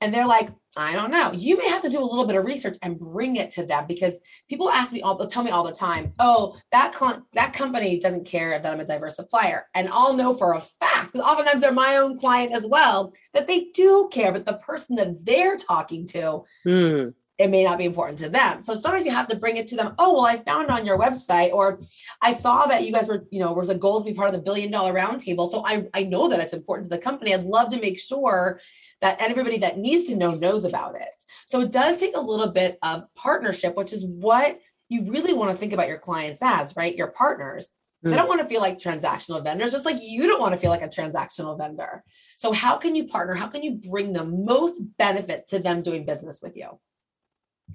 And 0.00 0.12
they're 0.12 0.26
like, 0.26 0.50
I 0.76 0.94
don't 0.94 1.10
know. 1.10 1.32
You 1.32 1.56
may 1.56 1.68
have 1.68 1.80
to 1.82 1.88
do 1.88 2.00
a 2.00 2.04
little 2.04 2.26
bit 2.26 2.36
of 2.36 2.44
research 2.44 2.76
and 2.82 2.98
bring 2.98 3.36
it 3.36 3.50
to 3.52 3.64
them 3.64 3.86
because 3.88 4.20
people 4.48 4.68
ask 4.68 4.92
me 4.92 5.00
all, 5.00 5.16
tell 5.26 5.42
me 5.42 5.50
all 5.50 5.64
the 5.64 5.74
time, 5.74 6.12
oh, 6.18 6.58
that 6.70 6.94
cl- 6.94 7.26
that 7.32 7.54
company 7.54 7.98
doesn't 7.98 8.26
care 8.26 8.58
that 8.58 8.72
I'm 8.72 8.80
a 8.80 8.84
diverse 8.84 9.16
supplier. 9.16 9.66
And 9.74 9.88
I'll 9.90 10.12
know 10.12 10.34
for 10.34 10.54
a 10.54 10.60
fact, 10.60 11.12
because 11.12 11.26
oftentimes 11.26 11.62
they're 11.62 11.72
my 11.72 11.96
own 11.96 12.18
client 12.18 12.52
as 12.52 12.66
well, 12.66 13.12
that 13.32 13.48
they 13.48 13.68
do 13.72 14.10
care, 14.12 14.32
but 14.32 14.44
the 14.44 14.58
person 14.58 14.96
that 14.96 15.24
they're 15.24 15.56
talking 15.56 16.06
to, 16.08 16.42
mm. 16.66 17.14
it 17.38 17.48
may 17.48 17.64
not 17.64 17.78
be 17.78 17.86
important 17.86 18.18
to 18.18 18.28
them. 18.28 18.60
So 18.60 18.74
sometimes 18.74 19.06
you 19.06 19.12
have 19.12 19.28
to 19.28 19.36
bring 19.36 19.56
it 19.56 19.68
to 19.68 19.76
them. 19.76 19.94
Oh, 19.98 20.12
well, 20.12 20.26
I 20.26 20.36
found 20.36 20.68
on 20.68 20.84
your 20.84 20.98
website, 20.98 21.52
or 21.52 21.80
I 22.20 22.32
saw 22.32 22.66
that 22.66 22.84
you 22.84 22.92
guys 22.92 23.08
were, 23.08 23.24
you 23.30 23.40
know, 23.40 23.50
was 23.54 23.70
a 23.70 23.74
goal 23.74 24.00
to 24.00 24.04
be 24.04 24.14
part 24.14 24.28
of 24.28 24.34
the 24.34 24.42
billion 24.42 24.70
dollar 24.70 24.92
roundtable. 24.92 25.50
So 25.50 25.62
I, 25.66 25.86
I 25.94 26.02
know 26.02 26.28
that 26.28 26.40
it's 26.40 26.52
important 26.52 26.90
to 26.90 26.94
the 26.94 27.02
company. 27.02 27.32
I'd 27.32 27.44
love 27.44 27.70
to 27.70 27.80
make 27.80 27.98
sure 27.98 28.60
that 29.00 29.20
everybody 29.20 29.58
that 29.58 29.78
needs 29.78 30.04
to 30.04 30.16
know 30.16 30.34
knows 30.34 30.64
about 30.64 30.94
it. 30.94 31.14
So 31.46 31.60
it 31.60 31.72
does 31.72 31.98
take 31.98 32.16
a 32.16 32.20
little 32.20 32.50
bit 32.50 32.78
of 32.82 33.04
partnership, 33.14 33.76
which 33.76 33.92
is 33.92 34.04
what 34.04 34.58
you 34.88 35.10
really 35.10 35.32
want 35.32 35.52
to 35.52 35.56
think 35.56 35.72
about 35.72 35.88
your 35.88 35.98
clients 35.98 36.40
as, 36.42 36.74
right? 36.76 36.96
Your 36.96 37.08
partners. 37.08 37.70
Mm. 38.04 38.10
They 38.10 38.16
don't 38.16 38.28
want 38.28 38.40
to 38.40 38.46
feel 38.46 38.60
like 38.60 38.78
transactional 38.78 39.42
vendors, 39.42 39.72
just 39.72 39.84
like 39.84 39.96
you 40.00 40.26
don't 40.26 40.40
want 40.40 40.54
to 40.54 40.60
feel 40.60 40.70
like 40.70 40.82
a 40.82 40.88
transactional 40.88 41.58
vendor. 41.58 42.04
So, 42.36 42.52
how 42.52 42.76
can 42.76 42.94
you 42.94 43.06
partner? 43.06 43.34
How 43.34 43.48
can 43.48 43.62
you 43.62 43.72
bring 43.72 44.12
the 44.12 44.24
most 44.24 44.80
benefit 44.98 45.48
to 45.48 45.58
them 45.58 45.82
doing 45.82 46.04
business 46.04 46.40
with 46.42 46.56
you? 46.56 46.78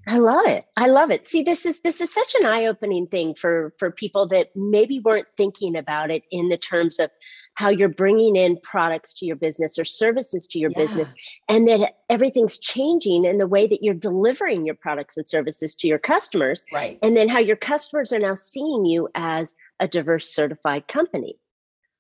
I 0.08 0.18
love 0.18 0.48
it. 0.48 0.66
I 0.78 0.88
love 0.88 1.12
it. 1.12 1.28
See, 1.28 1.44
this 1.44 1.66
is 1.66 1.82
this 1.82 2.02
is 2.02 2.14
such 2.14 2.36
an 2.40 2.46
eye-opening 2.46 3.08
thing 3.08 3.36
for 3.36 3.74
for 3.78 3.92
people 3.92 4.28
that 4.30 4.50
maybe 4.56 5.00
weren't 5.00 5.28
thinking 5.38 5.76
about 5.76 6.12
it 6.12 6.24
in 6.32 6.50
the 6.50 6.58
terms 6.58 7.00
of 7.00 7.12
how 7.56 7.70
you're 7.70 7.90
bringing 7.90 8.36
in 8.36 8.58
products 8.62 9.14
to 9.14 9.26
your 9.26 9.36
business 9.36 9.78
or 9.78 9.86
services 9.86 10.48
to 10.48 10.60
your 10.60 10.72
yeah. 10.72 10.82
business 10.82 11.14
and 11.50 11.68
that 11.68 11.98
everything's 12.10 12.58
changing 12.60 13.26
in 13.26 13.38
the 13.38 13.48
way 13.48 13.68
that 13.68 13.84
you're 13.84 13.94
delivering 13.94 14.66
your 14.66 14.76
products 14.76 15.18
and 15.18 15.28
services 15.28 15.76
to 15.76 15.88
your 15.88 16.00
customers 16.00 16.64
right 16.74 16.98
and 17.02 17.16
then 17.16 17.28
how 17.28 17.40
your 17.40 17.56
customers 17.56 18.14
are 18.14 18.20
now 18.20 18.34
seeing 18.34 18.86
you 18.86 19.10
as 19.16 19.56
a 19.80 19.88
diverse 19.88 20.30
certified 20.30 20.88
company 20.88 21.38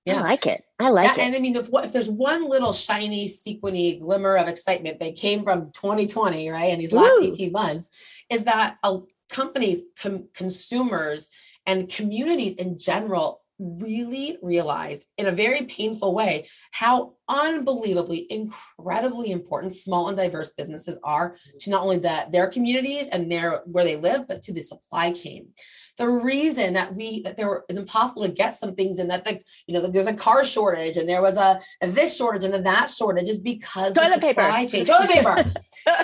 yeah. 0.05 0.19
I 0.19 0.21
like 0.21 0.47
it. 0.47 0.63
I 0.79 0.89
like 0.89 1.05
yeah, 1.05 1.13
it. 1.13 1.27
And 1.27 1.35
I 1.35 1.39
mean, 1.39 1.55
if, 1.55 1.69
if, 1.71 1.93
there's 1.93 2.09
one 2.09 2.49
little 2.49 2.73
shiny, 2.73 3.27
sequiny 3.27 3.99
glimmer 3.99 4.35
of 4.35 4.47
excitement 4.47 4.99
that 4.99 5.15
came 5.15 5.43
from 5.43 5.71
2020, 5.73 6.49
right, 6.49 6.71
and 6.71 6.81
these 6.81 6.91
last 6.91 7.19
Woo. 7.19 7.27
18 7.27 7.51
months, 7.51 7.89
is 8.27 8.45
that 8.45 8.77
uh, 8.83 8.99
companies, 9.29 9.83
com- 10.01 10.27
consumers, 10.33 11.29
and 11.67 11.87
communities 11.87 12.55
in 12.55 12.79
general 12.79 13.40
really 13.61 14.37
realize 14.41 15.05
in 15.17 15.27
a 15.27 15.31
very 15.31 15.63
painful 15.65 16.15
way 16.15 16.47
how 16.71 17.13
unbelievably 17.27 18.25
incredibly 18.29 19.31
important 19.31 19.71
small 19.71 20.07
and 20.07 20.17
diverse 20.17 20.51
businesses 20.53 20.97
are 21.03 21.31
mm-hmm. 21.31 21.57
to 21.59 21.69
not 21.69 21.83
only 21.83 21.99
the, 21.99 22.25
their 22.31 22.47
communities 22.47 23.07
and 23.07 23.31
their 23.31 23.61
where 23.65 23.83
they 23.83 23.95
live 23.95 24.27
but 24.27 24.41
to 24.41 24.51
the 24.51 24.61
supply 24.61 25.11
chain. 25.11 25.49
The 25.97 26.09
reason 26.09 26.73
that 26.73 26.95
we 26.95 27.21
that 27.21 27.35
there 27.35 27.47
were 27.47 27.65
it's 27.69 27.77
impossible 27.77 28.23
to 28.23 28.31
get 28.31 28.55
some 28.55 28.73
things 28.73 28.97
and 28.97 29.11
that 29.11 29.23
the 29.23 29.39
you 29.67 29.75
know 29.75 29.85
there's 29.85 30.07
a 30.07 30.13
car 30.13 30.43
shortage 30.43 30.97
and 30.97 31.07
there 31.07 31.21
was 31.21 31.37
a, 31.37 31.59
a 31.81 31.87
this 31.87 32.17
shortage 32.17 32.43
and 32.43 32.55
a 32.55 32.61
that 32.61 32.89
shortage 32.89 33.29
is 33.29 33.39
because 33.39 33.93
toilet 33.93 34.21
paper. 34.21 34.41
chain, 34.67 34.85
toilet 34.85 35.09
paper. 35.09 35.35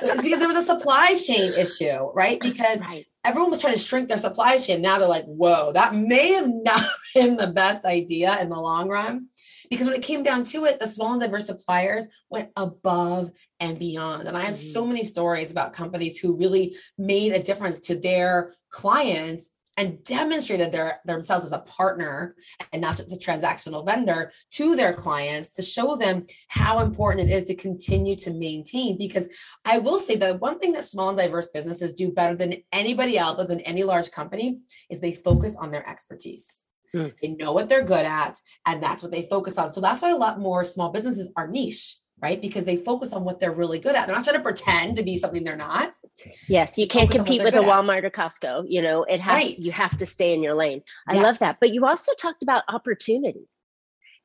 It's 0.03 0.21
because 0.21 0.39
there 0.39 0.47
was 0.47 0.57
a 0.57 0.63
supply 0.63 1.15
chain 1.15 1.53
issue 1.53 2.11
right? 2.13 2.39
Because 2.39 2.81
right 2.81 3.07
everyone 3.27 3.51
was 3.51 3.59
trying 3.59 3.73
to 3.73 3.79
shrink 3.79 4.07
their 4.07 4.17
supply 4.17 4.57
chain. 4.57 4.81
Now 4.81 4.97
they're 4.97 5.07
like, 5.07 5.25
whoa, 5.25 5.71
that 5.73 5.93
may 5.93 6.33
have 6.33 6.49
not 6.49 6.89
been 7.15 7.37
the 7.37 7.47
best 7.47 7.85
idea 7.85 8.39
in 8.41 8.49
the 8.49 8.59
long 8.59 8.87
run. 8.87 9.27
Because 9.69 9.85
when 9.85 9.95
it 9.95 10.01
came 10.01 10.23
down 10.23 10.45
to 10.45 10.63
it, 10.63 10.79
the 10.79 10.87
small 10.87 11.11
and 11.11 11.21
diverse 11.21 11.45
suppliers 11.45 12.07
went 12.29 12.51
above 12.55 13.31
and 13.59 13.77
beyond. 13.77 14.27
And 14.27 14.37
I 14.37 14.41
have 14.41 14.55
mm-hmm. 14.55 14.71
so 14.71 14.85
many 14.85 15.03
stories 15.03 15.51
about 15.51 15.73
companies 15.73 16.17
who 16.17 16.37
really 16.37 16.77
made 16.97 17.33
a 17.33 17.43
difference 17.43 17.81
to 17.81 17.99
their 17.99 18.55
clients 18.69 19.51
and 19.77 20.03
demonstrated 20.03 20.71
their 20.71 20.99
themselves 21.05 21.45
as 21.45 21.51
a 21.51 21.59
partner 21.59 22.35
and 22.73 22.81
not 22.81 22.97
just 22.97 23.15
a 23.15 23.19
transactional 23.19 23.85
vendor 23.85 24.31
to 24.51 24.75
their 24.75 24.93
clients 24.93 25.53
to 25.55 25.61
show 25.61 25.95
them 25.95 26.25
how 26.47 26.79
important 26.79 27.29
it 27.29 27.33
is 27.33 27.45
to 27.45 27.55
continue 27.55 28.15
to 28.15 28.33
maintain. 28.33 28.97
Because 28.97 29.29
i 29.63 29.77
will 29.77 29.99
say 29.99 30.15
that 30.15 30.41
one 30.41 30.59
thing 30.59 30.73
that 30.73 30.83
small 30.83 31.09
and 31.09 31.17
diverse 31.17 31.49
businesses 31.49 31.93
do 31.93 32.11
better 32.11 32.35
than 32.35 32.55
anybody 32.71 33.17
else 33.17 33.35
other 33.37 33.47
than 33.47 33.61
any 33.61 33.83
large 33.83 34.11
company 34.11 34.59
is 34.89 34.99
they 34.99 35.13
focus 35.13 35.55
on 35.55 35.71
their 35.71 35.87
expertise. 35.87 36.63
Mm. 36.95 37.13
they 37.21 37.27
know 37.27 37.51
what 37.51 37.67
they're 37.67 37.83
good 37.83 38.05
at 38.05 38.37
and 38.65 38.81
that's 38.81 39.03
what 39.03 39.11
they 39.11 39.23
focus 39.23 39.57
on. 39.57 39.69
So 39.69 39.81
that's 39.81 40.01
why 40.01 40.11
a 40.11 40.15
lot 40.17 40.39
more 40.39 40.63
small 40.63 40.91
businesses 40.91 41.29
are 41.35 41.47
niche 41.47 41.97
right? 42.21 42.41
Because 42.41 42.65
they 42.65 42.77
focus 42.77 43.13
on 43.13 43.23
what 43.23 43.39
they're 43.39 43.51
really 43.51 43.79
good 43.79 43.95
at. 43.95 44.07
They're 44.07 44.15
not 44.15 44.23
trying 44.23 44.37
to 44.37 44.41
pretend 44.41 44.97
to 44.97 45.03
be 45.03 45.17
something 45.17 45.43
they're 45.43 45.55
not. 45.55 45.93
Yes, 46.47 46.77
you 46.77 46.87
can't 46.87 47.11
compete 47.11 47.43
with 47.43 47.53
a 47.53 47.59
Walmart 47.59 48.03
or 48.03 48.09
Costco. 48.09 48.65
You 48.67 48.81
know, 48.81 49.03
it 49.03 49.19
has 49.19 49.33
right. 49.33 49.57
you 49.57 49.71
have 49.71 49.95
to 49.97 50.05
stay 50.05 50.33
in 50.33 50.41
your 50.41 50.55
lane. 50.55 50.81
I 51.07 51.15
yes. 51.15 51.23
love 51.23 51.39
that. 51.39 51.57
But 51.59 51.73
you 51.73 51.85
also 51.85 52.13
talked 52.15 52.43
about 52.43 52.63
opportunity. 52.67 53.47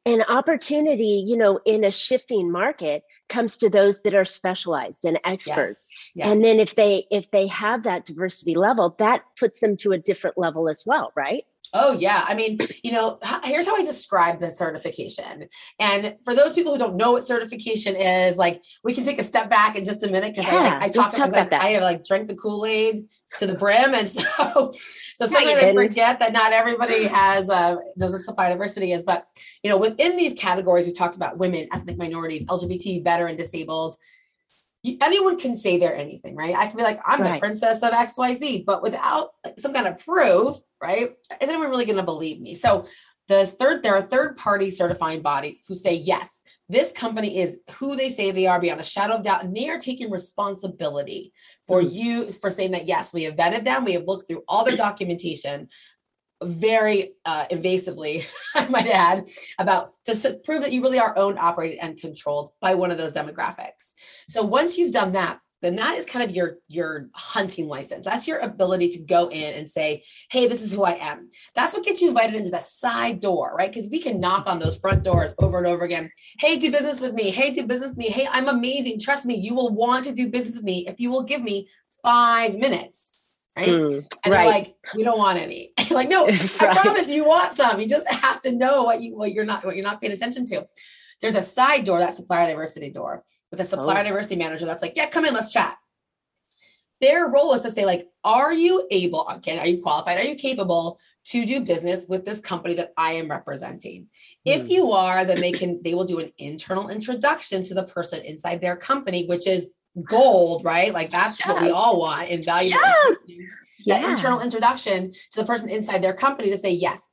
And 0.04 0.24
opportunity, 0.28 1.24
you 1.26 1.36
know, 1.36 1.60
in 1.64 1.84
a 1.84 1.92
shifting 1.92 2.50
market 2.50 3.04
comes 3.28 3.56
to 3.58 3.70
those 3.70 4.02
that 4.02 4.14
are 4.14 4.24
specialized 4.24 5.04
and 5.04 5.20
experts. 5.24 5.88
Yes. 5.88 6.12
Yes. 6.16 6.32
And 6.32 6.42
then 6.42 6.58
if 6.58 6.74
they 6.74 7.04
if 7.10 7.30
they 7.30 7.46
have 7.46 7.84
that 7.84 8.04
diversity 8.04 8.56
level, 8.56 8.96
that 8.98 9.22
puts 9.38 9.60
them 9.60 9.76
to 9.78 9.92
a 9.92 9.98
different 9.98 10.36
level 10.36 10.68
as 10.68 10.82
well, 10.84 11.12
right? 11.14 11.44
Oh, 11.74 11.92
yeah. 11.92 12.24
I 12.28 12.34
mean, 12.34 12.58
you 12.82 12.92
know, 12.92 13.18
here's 13.44 13.66
how 13.66 13.76
I 13.76 13.84
describe 13.84 14.40
the 14.40 14.50
certification. 14.50 15.48
And 15.78 16.16
for 16.22 16.34
those 16.34 16.52
people 16.52 16.72
who 16.72 16.78
don't 16.78 16.96
know 16.96 17.12
what 17.12 17.24
certification 17.24 17.96
is, 17.96 18.36
like 18.36 18.62
we 18.84 18.92
can 18.92 19.04
take 19.04 19.18
a 19.18 19.24
step 19.24 19.48
back 19.48 19.76
in 19.76 19.84
just 19.84 20.04
a 20.04 20.10
minute 20.10 20.34
because 20.34 20.52
yeah, 20.52 20.78
I, 20.80 20.86
I, 20.86 20.88
talk, 20.90 21.14
talk 21.14 21.28
about 21.28 21.50
that. 21.50 21.62
I 21.62 21.68
have 21.68 21.82
like 21.82 22.04
drank 22.04 22.28
the 22.28 22.36
Kool 22.36 22.66
Aid 22.66 23.00
to 23.38 23.46
the 23.46 23.54
brim. 23.54 23.94
And 23.94 24.08
so, 24.10 24.72
so 25.14 25.26
sometimes 25.26 25.62
I 25.62 25.72
forget 25.72 26.20
that 26.20 26.32
not 26.32 26.52
everybody 26.52 27.04
has, 27.04 27.48
uh, 27.48 27.76
knows 27.96 28.12
what 28.12 28.22
supply 28.22 28.50
diversity 28.50 28.92
is. 28.92 29.02
But, 29.02 29.26
you 29.62 29.70
know, 29.70 29.78
within 29.78 30.16
these 30.16 30.34
categories, 30.34 30.86
we 30.86 30.92
talked 30.92 31.16
about 31.16 31.38
women, 31.38 31.68
ethnic 31.72 31.96
minorities, 31.96 32.44
LGBT, 32.46 33.02
veteran, 33.02 33.36
disabled, 33.36 33.96
anyone 35.00 35.38
can 35.38 35.54
say 35.54 35.78
they're 35.78 35.94
anything, 35.94 36.34
right? 36.36 36.54
I 36.56 36.66
can 36.66 36.76
be 36.76 36.82
like, 36.82 37.00
I'm 37.06 37.20
right. 37.20 37.34
the 37.34 37.38
princess 37.38 37.82
of 37.82 37.92
XYZ, 37.92 38.64
but 38.64 38.82
without 38.82 39.30
some 39.58 39.72
kind 39.72 39.86
of 39.86 39.98
proof, 39.98 40.56
right? 40.82 41.10
Is 41.40 41.48
anyone 41.48 41.70
really 41.70 41.84
going 41.84 41.96
to 41.96 42.02
believe 42.02 42.40
me? 42.40 42.54
So 42.54 42.86
the 43.28 43.46
third, 43.46 43.82
there 43.82 43.94
are 43.94 44.02
third 44.02 44.36
party 44.36 44.70
certifying 44.70 45.22
bodies 45.22 45.64
who 45.68 45.74
say, 45.74 45.94
yes, 45.94 46.42
this 46.68 46.90
company 46.90 47.38
is 47.38 47.58
who 47.74 47.96
they 47.96 48.08
say 48.08 48.30
they 48.30 48.46
are 48.46 48.60
beyond 48.60 48.80
a 48.80 48.84
shadow 48.84 49.14
of 49.14 49.22
doubt. 49.22 49.44
And 49.44 49.54
they 49.54 49.68
are 49.68 49.78
taking 49.78 50.10
responsibility 50.10 51.32
for 51.66 51.80
mm-hmm. 51.80 51.94
you 51.94 52.30
for 52.32 52.50
saying 52.50 52.72
that, 52.72 52.86
yes, 52.86 53.12
we 53.12 53.24
have 53.24 53.36
vetted 53.36 53.64
them. 53.64 53.84
We 53.84 53.92
have 53.92 54.04
looked 54.06 54.26
through 54.26 54.42
all 54.48 54.64
their 54.64 54.76
documentation 54.76 55.68
very 56.42 57.12
uh, 57.24 57.44
invasively, 57.50 58.24
I 58.54 58.66
might 58.68 58.88
add, 58.88 59.26
about 59.58 59.92
to 60.06 60.40
prove 60.44 60.62
that 60.62 60.72
you 60.72 60.82
really 60.82 60.98
are 60.98 61.16
owned, 61.16 61.38
operated, 61.38 61.78
and 61.80 61.96
controlled 61.96 62.50
by 62.60 62.74
one 62.74 62.90
of 62.90 62.98
those 62.98 63.12
demographics. 63.12 63.92
So 64.28 64.42
once 64.42 64.76
you've 64.76 64.92
done 64.92 65.12
that, 65.12 65.38
then 65.62 65.76
that 65.76 65.96
is 65.96 66.06
kind 66.06 66.28
of 66.28 66.34
your 66.34 66.58
your 66.68 67.08
hunting 67.14 67.68
license. 67.68 68.04
That's 68.04 68.28
your 68.28 68.38
ability 68.38 68.90
to 68.90 68.98
go 69.02 69.28
in 69.28 69.54
and 69.54 69.68
say, 69.68 70.04
"Hey, 70.30 70.46
this 70.46 70.62
is 70.62 70.72
who 70.72 70.82
I 70.82 70.98
am." 71.00 71.30
That's 71.54 71.72
what 71.72 71.84
gets 71.84 72.02
you 72.02 72.08
invited 72.08 72.34
into 72.34 72.50
the 72.50 72.58
side 72.58 73.20
door, 73.20 73.54
right? 73.56 73.70
Because 73.70 73.88
we 73.88 74.00
can 74.00 74.20
knock 74.20 74.46
on 74.46 74.58
those 74.58 74.76
front 74.76 75.04
doors 75.04 75.34
over 75.38 75.58
and 75.58 75.66
over 75.66 75.84
again. 75.84 76.10
"Hey, 76.38 76.58
do 76.58 76.70
business 76.70 77.00
with 77.00 77.14
me. 77.14 77.30
Hey, 77.30 77.52
do 77.52 77.66
business 77.66 77.90
with 77.90 77.98
me. 77.98 78.10
Hey, 78.10 78.28
I'm 78.30 78.48
amazing. 78.48 79.00
Trust 79.00 79.24
me, 79.24 79.36
you 79.36 79.54
will 79.54 79.70
want 79.70 80.04
to 80.06 80.12
do 80.12 80.28
business 80.28 80.56
with 80.56 80.64
me 80.64 80.86
if 80.88 81.00
you 81.00 81.10
will 81.10 81.22
give 81.22 81.42
me 81.42 81.68
5 82.02 82.56
minutes." 82.56 83.22
right? 83.56 83.68
Mm, 83.68 83.96
and 83.96 84.04
right. 84.04 84.04
they're 84.24 84.46
like, 84.46 84.74
we 84.94 85.04
don't 85.04 85.18
want 85.18 85.38
any. 85.38 85.72
like, 85.90 86.08
no, 86.08 86.26
right. 86.26 86.62
I 86.62 86.78
promise 86.78 87.10
you 87.10 87.24
want 87.24 87.54
some. 87.54 87.80
You 87.80 87.88
just 87.88 88.10
have 88.12 88.40
to 88.42 88.52
know 88.52 88.84
what 88.84 89.02
you 89.02 89.16
what 89.16 89.32
you're 89.32 89.44
not 89.44 89.64
what 89.64 89.76
you're 89.76 89.84
not 89.84 90.00
paying 90.00 90.12
attention 90.12 90.46
to. 90.46 90.66
There's 91.20 91.34
a 91.36 91.42
side 91.42 91.84
door, 91.84 92.00
that 92.00 92.14
supplier 92.14 92.48
diversity 92.48 92.90
door, 92.90 93.24
with 93.52 93.60
a 93.60 93.64
supplier 93.64 94.00
oh. 94.00 94.04
diversity 94.04 94.34
manager 94.34 94.66
that's 94.66 94.82
like, 94.82 94.96
yeah, 94.96 95.08
come 95.08 95.24
in, 95.24 95.34
let's 95.34 95.52
chat. 95.52 95.76
Their 97.00 97.28
role 97.28 97.52
is 97.52 97.62
to 97.62 97.70
say, 97.70 97.84
like, 97.84 98.08
are 98.24 98.52
you 98.52 98.86
able, 98.90 99.28
okay, 99.36 99.58
are 99.58 99.66
you 99.66 99.80
qualified? 99.82 100.18
Are 100.18 100.24
you 100.24 100.34
capable 100.34 100.98
to 101.26 101.46
do 101.46 101.60
business 101.60 102.06
with 102.08 102.24
this 102.24 102.40
company 102.40 102.74
that 102.74 102.92
I 102.96 103.12
am 103.12 103.30
representing? 103.30 104.02
Mm. 104.02 104.56
If 104.56 104.62
hmm. 104.62 104.70
you 104.70 104.92
are, 104.92 105.24
then 105.24 105.40
they 105.40 105.52
can 105.52 105.80
they 105.82 105.94
will 105.94 106.04
do 106.04 106.18
an 106.18 106.32
internal 106.38 106.88
introduction 106.88 107.62
to 107.64 107.74
the 107.74 107.84
person 107.84 108.24
inside 108.24 108.60
their 108.60 108.76
company, 108.76 109.26
which 109.26 109.46
is 109.46 109.70
gold, 110.08 110.64
right? 110.64 110.92
Like 110.92 111.10
that's 111.10 111.38
yes. 111.40 111.48
what 111.48 111.62
we 111.62 111.70
all 111.70 112.00
want 112.00 112.28
in 112.28 112.42
value. 112.42 112.70
Yes. 112.70 113.18
That 113.86 114.02
yeah. 114.02 114.10
internal 114.10 114.40
introduction 114.40 115.12
to 115.32 115.40
the 115.40 115.44
person 115.44 115.68
inside 115.68 116.02
their 116.02 116.14
company 116.14 116.50
to 116.50 116.56
say, 116.56 116.70
yes, 116.70 117.10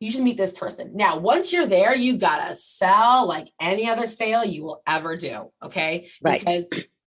you 0.00 0.10
should 0.10 0.22
meet 0.22 0.36
this 0.36 0.52
person. 0.52 0.92
Now, 0.94 1.18
once 1.18 1.52
you're 1.52 1.66
there, 1.66 1.94
you 1.94 2.18
gotta 2.18 2.54
sell 2.54 3.26
like 3.26 3.48
any 3.60 3.88
other 3.88 4.06
sale 4.06 4.44
you 4.44 4.62
will 4.62 4.82
ever 4.86 5.16
do. 5.16 5.50
Okay. 5.62 6.08
Right. 6.22 6.38
Because 6.38 6.66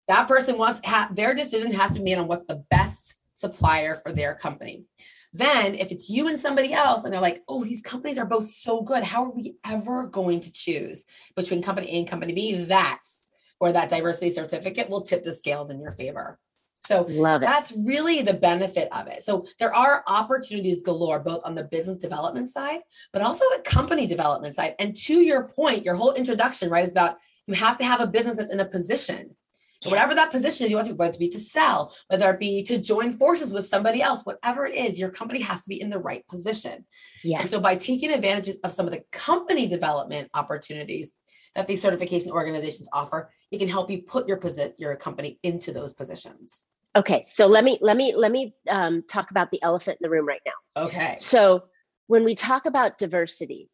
that 0.08 0.27
person 0.27 0.58
wants 0.58 0.82
ha- 0.86 1.10
their 1.12 1.34
decision 1.34 1.72
has 1.74 1.91
to 1.91 2.00
be 2.00 2.03
made 2.03 2.17
on 2.17 2.27
what's 2.27 2.46
the 2.46 2.63
best 2.70 3.15
supplier 3.34 3.96
for 3.96 4.12
their 4.12 4.36
company. 4.36 4.86
Then, 5.34 5.75
if 5.75 5.91
it's 5.91 6.10
you 6.10 6.27
and 6.27 6.39
somebody 6.39 6.74
else, 6.74 7.03
and 7.03 7.13
they're 7.13 7.22
like, 7.22 7.44
oh, 7.48 7.63
these 7.63 7.82
companies 7.82 8.17
are 8.17 8.25
both 8.25 8.50
so 8.50 8.82
good, 8.82 9.03
how 9.03 9.25
are 9.25 9.29
we 9.29 9.56
ever 9.65 10.08
going 10.08 10.39
to 10.39 10.51
choose 10.51 11.06
between 11.36 11.62
company 11.62 11.88
A 11.89 12.00
and 12.00 12.08
company 12.08 12.34
B? 12.34 12.63
That's 12.63 13.29
or 13.60 13.72
that 13.72 13.89
diversity 13.89 14.29
certificate 14.29 14.89
will 14.89 15.01
tip 15.01 15.24
the 15.24 15.34
scales 15.34 15.70
in 15.70 15.82
your 15.82 15.91
favor. 15.91 16.39
So 16.88 17.03
that's 17.39 17.74
really 17.74 18.22
the 18.22 18.34
benefit 18.34 18.88
of 18.94 19.08
it. 19.08 19.22
So 19.22 19.46
there 19.60 19.75
are 19.75 20.03
opportunities 20.08 20.82
galore, 20.82 21.20
both 21.20 21.41
on 21.44 21.53
the 21.53 21.65
business 21.65 21.98
development 21.98 22.48
side, 22.48 22.79
but 23.12 23.22
also 23.22 23.44
the 23.56 23.62
company 23.63 24.08
development 24.08 24.56
side. 24.56 24.75
And 24.79 24.96
to 24.96 25.15
your 25.15 25.50
point, 25.50 25.84
your 25.84 25.96
whole 25.96 26.13
introduction, 26.13 26.70
right, 26.70 26.86
is 26.86 26.91
about 26.91 27.17
you 27.46 27.56
have 27.56 27.77
to 27.77 27.84
have 27.84 28.00
a 28.00 28.08
business 28.08 28.38
that's 28.38 28.53
in 28.53 28.62
a 28.62 28.65
position. 28.65 29.36
Whatever 29.86 30.15
that 30.15 30.32
position 30.32 30.65
is, 30.65 30.72
you 30.72 30.77
want 30.77 30.88
to, 30.88 30.96
whether 30.96 31.13
it 31.13 31.20
be 31.20 31.29
to 31.29 31.39
sell, 31.39 31.94
whether 32.08 32.32
it 32.32 32.39
be 32.39 32.63
to 32.63 32.79
join 32.79 33.12
forces 33.12 33.53
with 33.53 33.63
somebody 33.65 34.01
else, 34.01 34.24
whatever 34.24 34.65
it 34.65 34.75
is, 34.75 34.98
your 34.98 35.12
company 35.12 35.39
has 35.41 35.62
to 35.62 35.70
be 35.70 35.79
in 35.79 35.91
the 35.91 36.00
right 36.00 36.27
position. 36.27 36.84
Yes. 37.24 37.41
And 37.41 37.50
so 37.50 37.62
by 37.62 37.75
taking 37.75 38.12
advantage 38.12 38.56
of 38.63 38.74
some 38.74 38.88
of 38.88 38.91
the 38.91 39.03
company 39.12 39.67
development 39.67 40.29
opportunities, 40.34 41.13
that 41.58 41.67
these 41.67 41.82
certification 41.82 42.32
organizations 42.32 42.88
offer. 42.94 43.32
It 43.51 43.58
can 43.58 43.67
help 43.67 43.89
you 43.89 44.03
put 44.03 44.27
your 44.27 44.38
position, 44.38 44.75
your 44.77 44.96
company 44.96 45.39
into 45.41 45.72
those 45.72 45.91
positions. 45.91 46.63
Okay, 46.96 47.22
so 47.25 47.48
let 47.48 47.63
me 47.63 47.77
let 47.82 47.96
me 47.96 48.15
let 48.15 48.32
me 48.32 48.56
um, 48.70 49.03
talk 49.08 49.32
about 49.32 49.51
the 49.51 49.62
elephant 49.62 50.00
in 50.01 50.06
the 50.06 50.10
room 50.10 50.27
right 50.27 50.41
now. 50.46 50.84
Okay. 50.84 51.13
So 51.15 51.65
when 52.08 52.24
we 52.24 52.34
talk 52.36 52.65
about 52.65 52.98
diversity, 52.98 53.70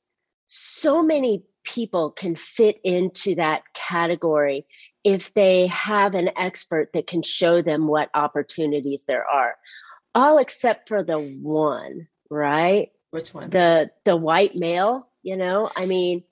so 0.48 1.02
many 1.02 1.46
people 1.64 2.12
can 2.12 2.36
fit 2.36 2.80
into 2.84 3.36
that 3.36 3.64
category 3.74 4.66
if 5.04 5.34
they 5.34 5.68
have 5.68 6.16
an 6.16 6.30
expert 6.38 6.90
that 6.94 7.08
can 7.08 7.22
show 7.22 7.62
them 7.62 7.88
what 7.88 8.10
opportunities 8.14 9.06
there 9.08 9.26
are 9.26 9.56
all 10.16 10.38
except 10.38 10.90
for 10.90 11.04
the 11.04 11.20
one 11.20 12.08
right 12.30 12.90
which 13.12 13.34
one 13.34 13.50
the 13.50 13.90
the 14.06 14.16
white 14.16 14.56
male 14.56 15.10
you 15.22 15.38
know 15.38 15.70
i 15.76 15.86
mean 15.86 16.24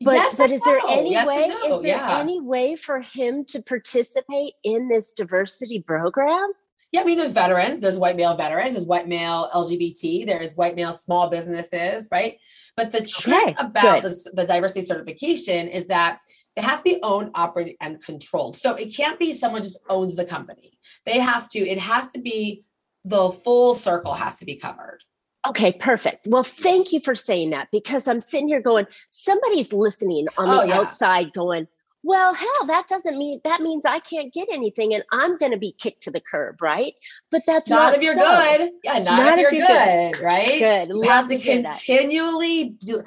but 0.00 0.14
yes 0.14 0.36
but 0.36 0.50
is 0.50 0.62
there 0.62 0.80
any 0.88 1.10
yes 1.12 1.26
way 1.26 1.48
no. 1.48 1.76
is 1.76 1.82
there 1.82 1.96
yeah. 1.96 2.18
any 2.18 2.40
way 2.40 2.76
for 2.76 3.00
him 3.00 3.44
to 3.44 3.62
participate 3.62 4.52
in 4.64 4.88
this 4.88 5.12
diversity 5.12 5.80
program 5.80 6.52
yeah, 6.92 7.00
I 7.00 7.04
mean, 7.04 7.18
there's 7.18 7.32
veterans, 7.32 7.80
there's 7.80 7.98
white 7.98 8.16
male 8.16 8.36
veterans, 8.36 8.74
there's 8.74 8.86
white 8.86 9.08
male 9.08 9.50
LGBT, 9.52 10.24
there's 10.24 10.54
white 10.54 10.76
male 10.76 10.92
small 10.92 11.28
businesses, 11.28 12.08
right? 12.12 12.38
But 12.76 12.92
the 12.92 13.02
trick 13.02 13.42
okay, 13.42 13.54
about 13.58 14.02
this, 14.02 14.28
the 14.32 14.46
diversity 14.46 14.82
certification 14.82 15.68
is 15.68 15.88
that 15.88 16.20
it 16.56 16.62
has 16.62 16.78
to 16.78 16.84
be 16.84 17.00
owned, 17.02 17.32
operated, 17.34 17.76
and 17.80 18.02
controlled. 18.02 18.56
So 18.56 18.76
it 18.76 18.94
can't 18.94 19.18
be 19.18 19.32
someone 19.32 19.62
just 19.62 19.80
owns 19.88 20.14
the 20.14 20.24
company. 20.24 20.78
They 21.04 21.18
have 21.18 21.48
to, 21.50 21.58
it 21.58 21.78
has 21.78 22.06
to 22.12 22.20
be 22.20 22.62
the 23.04 23.30
full 23.30 23.74
circle 23.74 24.14
has 24.14 24.36
to 24.36 24.44
be 24.44 24.56
covered. 24.56 25.00
Okay, 25.46 25.72
perfect. 25.72 26.26
Well, 26.26 26.42
thank 26.42 26.92
you 26.92 27.00
for 27.00 27.14
saying 27.14 27.50
that 27.50 27.68
because 27.70 28.08
I'm 28.08 28.20
sitting 28.20 28.48
here 28.48 28.60
going, 28.60 28.86
somebody's 29.08 29.72
listening 29.72 30.26
on 30.36 30.48
oh, 30.48 30.52
the 30.52 30.60
oh, 30.60 30.64
yeah. 30.64 30.78
outside 30.78 31.32
going, 31.32 31.68
well, 32.02 32.34
hell, 32.34 32.66
that 32.66 32.86
doesn't 32.86 33.18
mean 33.18 33.40
that 33.42 33.60
means 33.62 33.84
I 33.84 33.98
can't 33.98 34.32
get 34.32 34.48
anything 34.50 34.94
and 34.94 35.04
I'm 35.10 35.38
going 35.38 35.52
to 35.52 35.58
be 35.58 35.72
kicked 35.72 36.04
to 36.04 36.10
the 36.10 36.20
curb, 36.20 36.62
right? 36.62 36.94
But 37.30 37.42
that's 37.46 37.68
not, 37.68 37.92
not 37.92 37.96
if 37.96 38.02
you're 38.02 38.14
so. 38.14 38.20
good. 38.22 38.70
Yeah, 38.84 38.98
not, 39.00 39.04
not 39.04 39.38
if, 39.38 39.42
you're, 39.42 39.54
you're 39.54 39.66
good, 39.66 40.14
good, 40.14 40.24
right? 40.24 40.58
Good. 40.58 40.88
You 40.88 41.02
have 41.02 41.26
to, 41.28 41.38
to 41.38 41.62
continually 41.62 42.76
do. 42.84 43.02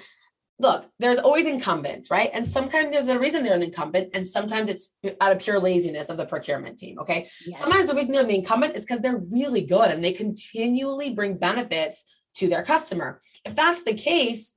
Look, 0.62 0.89
there's 1.00 1.17
always 1.17 1.46
incumbents, 1.46 2.12
right? 2.12 2.29
And 2.34 2.46
sometimes 2.46 2.91
there's 2.91 3.08
a 3.08 3.17
reason 3.17 3.43
they're 3.43 3.55
an 3.55 3.63
incumbent, 3.63 4.10
and 4.13 4.27
sometimes 4.27 4.69
it's 4.69 4.93
out 5.22 5.31
of 5.31 5.39
pure 5.39 5.58
laziness 5.58 6.10
of 6.10 6.17
the 6.17 6.25
procurement 6.25 6.77
team. 6.77 7.00
Okay. 7.00 7.29
Yes. 7.48 7.60
Sometimes 7.60 7.89
the 7.89 7.96
reason 7.96 8.12
they're 8.12 8.25
the 8.25 8.36
incumbent 8.36 8.75
is 8.75 8.84
because 8.84 9.00
they're 9.00 9.24
really 9.31 9.62
good 9.62 9.91
and 9.91 10.03
they 10.03 10.12
continually 10.12 11.12
bring 11.12 11.38
benefits 11.38 12.03
to 12.36 12.48
their 12.48 12.63
customer. 12.63 13.21
If 13.45 13.55
that's 13.55 13.83
the 13.83 13.93
case, 13.93 14.55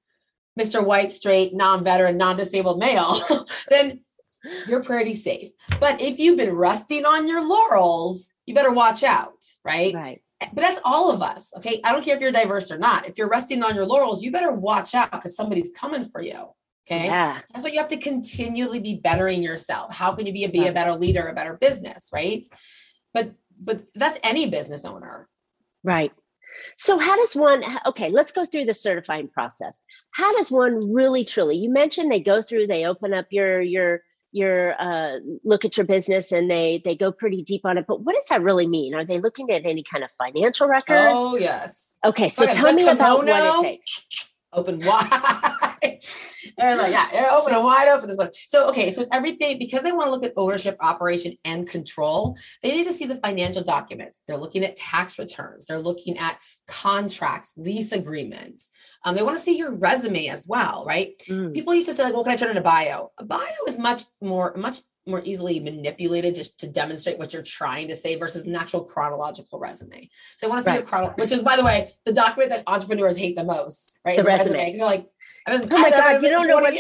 Mr. 0.59 0.85
White, 0.85 1.13
straight, 1.13 1.55
non-veteran, 1.55 2.17
non-disabled 2.17 2.79
male, 2.79 3.47
then 3.69 4.01
you're 4.67 4.83
pretty 4.83 5.15
safe. 5.15 5.51
But 5.81 6.01
if 6.01 6.19
you've 6.19 6.37
been 6.37 6.55
resting 6.55 7.05
on 7.05 7.27
your 7.27 7.47
laurels, 7.47 8.35
you 8.47 8.55
better 8.55 8.73
watch 8.73 9.03
out, 9.03 9.45
right? 9.65 9.95
Right. 9.95 10.23
But 10.53 10.61
that's 10.61 10.81
all 10.85 11.13
of 11.13 11.23
us. 11.23 11.53
Okay. 11.59 11.81
I 11.85 11.93
don't 11.93 12.05
care 12.05 12.17
if 12.17 12.23
you're 12.23 12.33
diverse 12.33 12.73
or 12.73 12.79
not. 12.79 13.09
If 13.09 13.17
you're 13.17 13.29
resting 13.29 13.63
on 13.63 13.77
your 13.77 13.87
laurels, 13.87 14.25
you 14.25 14.33
better 14.33 14.51
watch 14.51 14.95
out 14.95 15.13
because 15.13 15.37
somebody's 15.37 15.71
coming 15.71 16.05
for 16.05 16.21
you. 16.21 16.53
Okay. 16.91 17.07
Yeah. 17.07 17.39
That's 17.53 17.65
why 17.65 17.71
you 17.71 17.79
have 17.79 17.89
to 17.89 17.97
continually 17.97 18.81
be 18.81 18.95
bettering 18.95 19.43
yourself. 19.43 19.95
How 19.95 20.13
can 20.15 20.27
you 20.27 20.33
be 20.33 20.45
a, 20.45 20.49
be 20.49 20.67
a 20.67 20.73
better 20.73 20.95
leader, 20.95 21.29
a 21.29 21.35
better 21.35 21.57
business, 21.57 22.11
right? 22.13 22.45
But 23.15 23.35
but 23.65 23.85
that's 23.95 24.19
any 24.25 24.49
business 24.51 24.85
owner. 24.85 25.29
Right. 25.85 26.13
So 26.83 26.99
how 26.99 27.15
does 27.15 27.37
one 27.37 27.63
okay, 27.87 28.11
let's 28.11 28.33
go 28.33 28.45
through 28.45 28.65
the 28.65 28.75
certifying 28.75 29.29
process. 29.29 29.85
How 30.11 30.33
does 30.33 30.51
one 30.51 30.81
really 30.93 31.25
truly? 31.25 31.55
You 31.55 31.71
mentioned 31.71 32.11
they 32.11 32.19
go 32.19 32.43
through, 32.43 32.67
they 32.67 32.87
open 32.87 33.15
up 33.15 33.27
your 33.31 33.61
your 33.61 34.03
your 34.33 34.75
uh, 34.81 35.21
look 35.45 35.65
at 35.65 35.77
your 35.77 35.87
business 35.87 36.33
and 36.33 36.51
they 36.51 36.83
they 36.85 36.97
go 36.97 37.13
pretty 37.13 37.45
deep 37.45 37.61
on 37.65 37.79
it 37.79 37.85
but 37.87 38.03
what 38.03 38.17
does 38.17 38.27
that 38.31 38.43
really 38.43 38.67
mean? 38.67 38.97
Are 38.97 39.05
they 39.05 39.21
looking 39.21 39.53
at 39.53 39.65
any 39.65 39.85
kind 39.85 40.03
of 40.03 40.11
financial 40.19 40.67
records? 40.67 41.07
Oh 41.13 41.37
yes. 41.37 41.99
Okay 42.05 42.29
so 42.29 42.47
okay, 42.47 42.55
tell 42.55 42.73
me 42.73 42.89
about 42.89 43.25
what 43.25 43.65
it 43.65 43.69
takes. 43.69 44.29
Open 44.53 44.81
wide. 44.85 45.71
They're 46.59 46.77
like 46.77 46.93
yeah 46.93 47.09
they're 47.13 47.31
open 47.31 47.55
and 47.55 47.65
wide 47.65 47.89
open 47.89 48.09
this 48.09 48.19
one. 48.19 48.31
So 48.49 48.69
okay 48.71 48.91
so 48.91 49.03
it's 49.03 49.11
everything 49.13 49.59
because 49.59 49.83
they 49.83 49.93
want 49.93 50.07
to 50.07 50.11
look 50.11 50.25
at 50.25 50.33
ownership 50.37 50.77
operation 50.81 51.37
and 51.45 51.67
control 51.69 52.37
they 52.63 52.73
need 52.73 52.87
to 52.87 52.93
see 52.93 53.07
the 53.07 53.17
financial 53.17 53.63
documents. 53.63 54.19
They're 54.27 54.37
looking 54.37 54.65
at 54.65 54.77
tax 54.77 55.19
returns. 55.19 55.67
They're 55.67 55.79
looking 55.79 56.19
at 56.19 56.39
contracts 56.73 57.53
lease 57.57 57.93
agreements 57.93 58.71
um, 59.05 59.17
they 59.17 59.23
want 59.23 59.37
to 59.37 59.43
see 59.43 59.57
your 59.57 59.73
resume 59.73 60.29
as 60.29 60.47
well, 60.47 60.85
right? 60.87 61.19
Mm. 61.29 61.53
People 61.53 61.75
used 61.75 61.89
to 61.89 61.95
say, 61.95 62.05
like, 62.05 62.15
well, 62.15 62.23
can 62.23 62.33
I 62.33 62.37
turn 62.37 62.51
in 62.51 62.57
a 62.57 62.63
bio? 62.63 63.11
A 63.19 63.25
bio 63.25 63.49
is 63.67 63.79
much 63.79 64.05
more, 64.21 64.55
much 64.57 64.81
more 65.07 65.21
easily 65.25 65.59
manipulated 65.59 66.37
just 66.37 66.61
to 66.61 66.69
demonstrate 66.69 67.19
what 67.19 67.33
you're 67.33 67.43
trying 67.43 67.89
to 67.89 67.97
say 67.97 68.15
versus 68.15 68.45
an 68.45 68.55
actual 68.55 68.85
chronological 68.85 69.59
resume. 69.59 70.09
So 70.37 70.47
I 70.47 70.51
want 70.51 70.61
to 70.61 70.65
see 70.65 70.71
right. 70.71 70.79
your 70.79 70.87
chronological, 70.87 71.23
which 71.23 71.33
is, 71.33 71.43
by 71.43 71.57
the 71.57 71.65
way, 71.65 71.95
the 72.05 72.13
document 72.13 72.51
that 72.51 72.63
entrepreneurs 72.69 73.17
hate 73.17 73.35
the 73.35 73.45
most, 73.45 73.99
right? 74.05 74.17
The 74.17 74.23
resume. 74.23 74.59
resume. 74.59 74.79
They're 74.79 74.87
like, 74.87 75.09
oh 75.49 75.67
my 75.69 75.91
God, 75.91 76.23
you 76.23 76.31
don't 76.31 76.47
know 76.47 76.61
what 76.61 76.75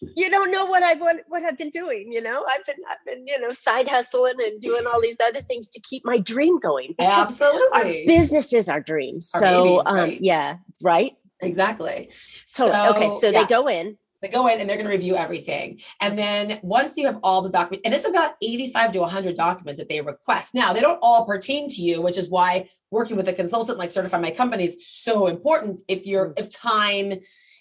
you 0.00 0.30
don't 0.30 0.50
know 0.50 0.66
what 0.66 0.82
I've 0.82 1.00
what, 1.00 1.16
what 1.28 1.42
I've 1.42 1.58
been 1.58 1.70
doing. 1.70 2.12
You 2.12 2.22
know, 2.22 2.44
I've 2.52 2.64
been 2.64 2.76
I've 2.90 3.04
been 3.06 3.26
you 3.26 3.40
know 3.40 3.52
side 3.52 3.88
hustling 3.88 4.34
and 4.38 4.60
doing 4.60 4.84
all 4.86 5.00
these 5.00 5.16
other 5.20 5.42
things 5.42 5.68
to 5.70 5.80
keep 5.80 6.04
my 6.04 6.18
dream 6.18 6.58
going. 6.58 6.94
Absolutely, 7.00 8.02
our 8.02 8.06
business 8.06 8.52
is 8.52 8.68
our 8.68 8.80
dream. 8.80 9.16
Our 9.34 9.40
so 9.40 9.64
babies, 9.64 9.82
um, 9.86 9.94
right? 9.94 10.20
yeah, 10.20 10.56
right. 10.82 11.12
Exactly. 11.42 12.10
Totally. 12.54 12.78
So, 12.78 12.96
okay. 12.96 13.10
So 13.10 13.28
yeah. 13.28 13.42
they 13.42 13.46
go 13.46 13.68
in. 13.68 13.96
They 14.22 14.28
go 14.28 14.46
in 14.46 14.60
and 14.60 14.68
they're 14.68 14.78
going 14.78 14.88
to 14.88 14.92
review 14.92 15.14
everything. 15.14 15.80
And 16.00 16.18
then 16.18 16.58
once 16.62 16.96
you 16.96 17.06
have 17.06 17.20
all 17.22 17.42
the 17.42 17.50
documents, 17.50 17.82
and 17.84 17.94
it's 17.94 18.08
about 18.08 18.34
85 18.42 18.92
to 18.92 19.00
100 19.00 19.36
documents 19.36 19.78
that 19.78 19.90
they 19.90 20.00
request. 20.00 20.54
Now, 20.54 20.72
they 20.72 20.80
don't 20.80 20.98
all 21.02 21.26
pertain 21.26 21.68
to 21.68 21.82
you, 21.82 22.00
which 22.00 22.16
is 22.16 22.30
why 22.30 22.70
working 22.90 23.16
with 23.16 23.28
a 23.28 23.34
consultant 23.34 23.78
like 23.78 23.90
Certify 23.90 24.18
My 24.18 24.30
Company 24.30 24.64
is 24.64 24.88
so 24.88 25.26
important 25.26 25.80
if 25.86 26.06
you're, 26.06 26.32
if 26.38 26.50
time, 26.50 27.12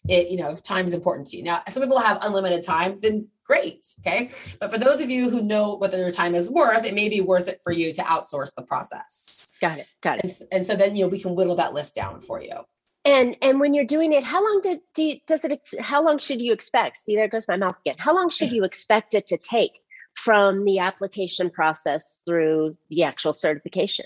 it, 0.07 0.29
you 0.29 0.37
know, 0.37 0.51
if 0.51 0.63
time 0.63 0.85
is 0.85 0.93
important 0.93 1.27
to 1.27 1.37
you. 1.37 1.43
Now, 1.43 1.61
some 1.69 1.81
people 1.81 1.99
have 1.99 2.19
unlimited 2.21 2.63
time, 2.63 2.99
then 3.01 3.27
great. 3.43 3.85
Okay. 3.99 4.29
But 4.59 4.71
for 4.71 4.77
those 4.77 5.01
of 5.01 5.09
you 5.09 5.29
who 5.29 5.41
know 5.41 5.75
what 5.75 5.91
their 5.91 6.11
time 6.11 6.35
is 6.35 6.49
worth, 6.49 6.85
it 6.85 6.93
may 6.93 7.09
be 7.09 7.21
worth 7.21 7.47
it 7.47 7.61
for 7.63 7.71
you 7.71 7.93
to 7.93 8.01
outsource 8.01 8.53
the 8.55 8.63
process. 8.63 9.51
Got 9.61 9.79
it. 9.79 9.87
Got 10.01 10.19
it. 10.19 10.25
And, 10.25 10.47
and 10.51 10.65
so 10.65 10.75
then, 10.75 10.95
you 10.95 11.05
know, 11.05 11.09
we 11.09 11.19
can 11.19 11.35
whittle 11.35 11.55
that 11.55 11.73
list 11.73 11.95
down 11.95 12.21
for 12.21 12.41
you 12.41 12.65
and 13.05 13.37
and 13.41 13.59
when 13.59 13.73
you're 13.73 13.85
doing 13.85 14.11
it 14.11 14.23
how 14.23 14.43
long 14.43 14.59
did 14.61 14.79
do 14.93 15.03
you, 15.03 15.15
does 15.27 15.45
it 15.45 15.65
how 15.79 16.03
long 16.03 16.17
should 16.17 16.41
you 16.41 16.51
expect 16.51 16.97
see 16.97 17.15
there 17.15 17.27
goes 17.27 17.47
my 17.47 17.55
mouth 17.55 17.77
again 17.85 17.95
how 17.99 18.13
long 18.13 18.29
should 18.29 18.51
you 18.51 18.63
expect 18.63 19.13
it 19.13 19.27
to 19.27 19.37
take 19.37 19.79
from 20.15 20.65
the 20.65 20.79
application 20.79 21.49
process 21.49 22.21
through 22.27 22.73
the 22.89 23.03
actual 23.03 23.31
certification 23.31 24.05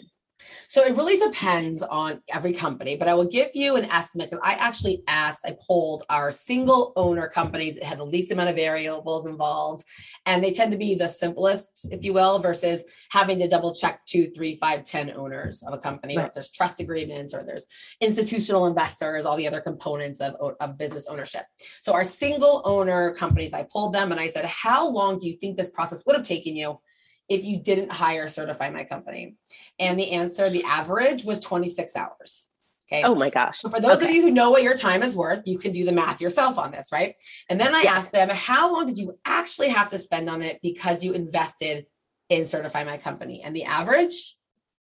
so 0.67 0.84
it 0.84 0.95
really 0.95 1.17
depends 1.17 1.82
on 1.82 2.21
every 2.30 2.54
company, 2.54 2.95
but 2.95 3.08
I 3.08 3.13
will 3.13 3.28
give 3.28 3.49
you 3.54 3.75
an 3.75 3.86
estimate 3.86 4.30
because 4.30 4.43
I 4.45 4.54
actually 4.54 5.04
asked, 5.08 5.43
I 5.45 5.56
polled 5.67 6.04
our 6.10 6.32
single 6.32 6.93
owner 6.95 7.28
companies 7.28 7.75
that 7.75 7.84
had 7.84 7.97
the 7.97 8.06
least 8.06 8.32
amount 8.32 8.49
of 8.49 8.56
variables 8.56 9.28
involved, 9.28 9.84
and 10.25 10.43
they 10.43 10.52
tend 10.52 10.71
to 10.71 10.78
be 10.78 10.95
the 10.95 11.08
simplest, 11.08 11.89
if 11.91 12.04
you 12.04 12.13
will, 12.13 12.39
versus 12.39 12.84
having 13.12 13.39
to 13.39 13.47
double 13.47 13.73
check 13.73 14.06
two, 14.06 14.30
three, 14.32 14.56
five, 14.56 14.84
ten 14.84 15.12
owners 15.15 15.63
of 15.63 15.73
a 15.73 15.78
company, 15.78 16.17
right. 16.17 16.28
if 16.28 16.34
there's 16.34 16.52
trust 16.52 16.80
agreements 16.80 17.34
or 17.34 17.43
there's 17.43 17.67
institutional 18.02 18.67
investors, 18.67 19.25
all 19.25 19.38
the 19.38 19.47
other 19.47 19.62
components 19.62 20.19
of, 20.21 20.56
of 20.60 20.78
business 20.78 21.08
ownership. 21.08 21.45
So 21.82 21.93
our 21.93 22.04
single 22.04 22.62
owner 22.65 23.13
companies, 23.13 23.54
I 23.54 23.63
pulled 23.63 23.93
them 23.93 24.12
and 24.12 24.19
I 24.19 24.28
said, 24.28 24.45
how 24.45 24.88
long 24.88 25.19
do 25.19 25.28
you 25.28 25.36
think 25.36 25.58
this 25.58 25.69
process 25.69 26.06
would 26.06 26.15
have 26.15 26.25
taken 26.25 26.56
you? 26.56 26.80
If 27.29 27.45
you 27.45 27.59
didn't 27.59 27.91
hire 27.91 28.27
certify 28.27 28.69
my 28.69 28.83
company 28.83 29.35
and 29.77 29.99
the 29.99 30.11
answer 30.11 30.49
the 30.49 30.63
average 30.63 31.23
was 31.23 31.39
26 31.39 31.95
hours 31.95 32.49
okay 32.91 33.03
oh 33.05 33.15
my 33.15 33.29
gosh 33.29 33.59
so 33.59 33.69
for 33.69 33.79
those 33.79 33.97
okay. 33.97 34.09
of 34.09 34.11
you 34.11 34.21
who 34.21 34.31
know 34.31 34.49
what 34.49 34.63
your 34.63 34.75
time 34.75 35.03
is 35.03 35.15
worth 35.15 35.43
you 35.45 35.57
can 35.57 35.71
do 35.71 35.85
the 35.85 35.91
math 35.91 36.19
yourself 36.19 36.57
on 36.57 36.71
this 36.71 36.89
right 36.91 37.15
and 37.49 37.59
then 37.59 37.73
i 37.73 37.81
yes. 37.81 37.97
asked 37.97 38.11
them 38.13 38.29
how 38.29 38.71
long 38.73 38.85
did 38.85 38.97
you 38.97 39.17
actually 39.25 39.69
have 39.69 39.89
to 39.89 39.97
spend 39.97 40.29
on 40.29 40.41
it 40.41 40.59
because 40.61 41.03
you 41.03 41.13
invested 41.13 41.85
in 42.29 42.43
certify 42.43 42.83
my 42.83 42.97
company 42.97 43.41
and 43.43 43.55
the 43.55 43.63
average 43.63 44.35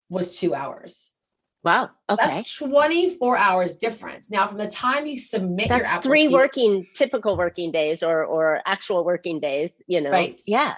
was 0.08 0.38
two 0.38 0.54
hours 0.54 1.14
Wow. 1.64 1.88
Okay. 2.10 2.26
That's 2.26 2.54
24 2.56 3.38
hours 3.38 3.74
difference. 3.74 4.30
Now, 4.30 4.46
from 4.46 4.58
the 4.58 4.68
time 4.68 5.06
you 5.06 5.16
submit 5.16 5.70
That's 5.70 5.94
your 5.94 6.02
three 6.02 6.28
working 6.28 6.84
typical 6.94 7.38
working 7.38 7.72
days 7.72 8.02
or 8.02 8.22
or 8.22 8.60
actual 8.66 9.02
working 9.02 9.40
days, 9.40 9.72
you 9.86 10.02
know. 10.02 10.10
Right. 10.10 10.38
Yeah. 10.46 10.74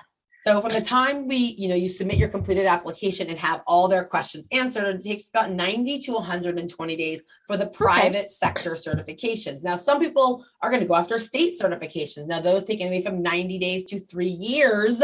So 0.46 0.60
from 0.60 0.72
the 0.72 0.80
time 0.80 1.26
we, 1.26 1.36
you 1.36 1.66
know, 1.66 1.74
you 1.74 1.88
submit 1.88 2.18
your 2.18 2.28
completed 2.28 2.66
application 2.66 3.28
and 3.28 3.38
have 3.40 3.62
all 3.66 3.88
their 3.88 4.04
questions 4.04 4.46
answered, 4.52 4.84
it 4.94 5.02
takes 5.02 5.28
about 5.28 5.50
90 5.50 5.98
to 6.02 6.12
120 6.12 6.96
days 6.96 7.24
for 7.48 7.56
the 7.56 7.66
private 7.66 8.16
okay. 8.16 8.26
sector 8.28 8.70
certifications. 8.72 9.64
Now, 9.64 9.74
some 9.74 9.98
people 9.98 10.46
are 10.62 10.70
going 10.70 10.82
to 10.82 10.86
go 10.86 10.94
after 10.94 11.18
state 11.18 11.54
certifications. 11.60 12.28
Now, 12.28 12.40
those 12.40 12.62
take 12.62 12.80
anywhere 12.80 13.10
from 13.10 13.22
90 13.22 13.58
days 13.58 13.82
to 13.86 13.98
three 13.98 14.28
years 14.28 15.02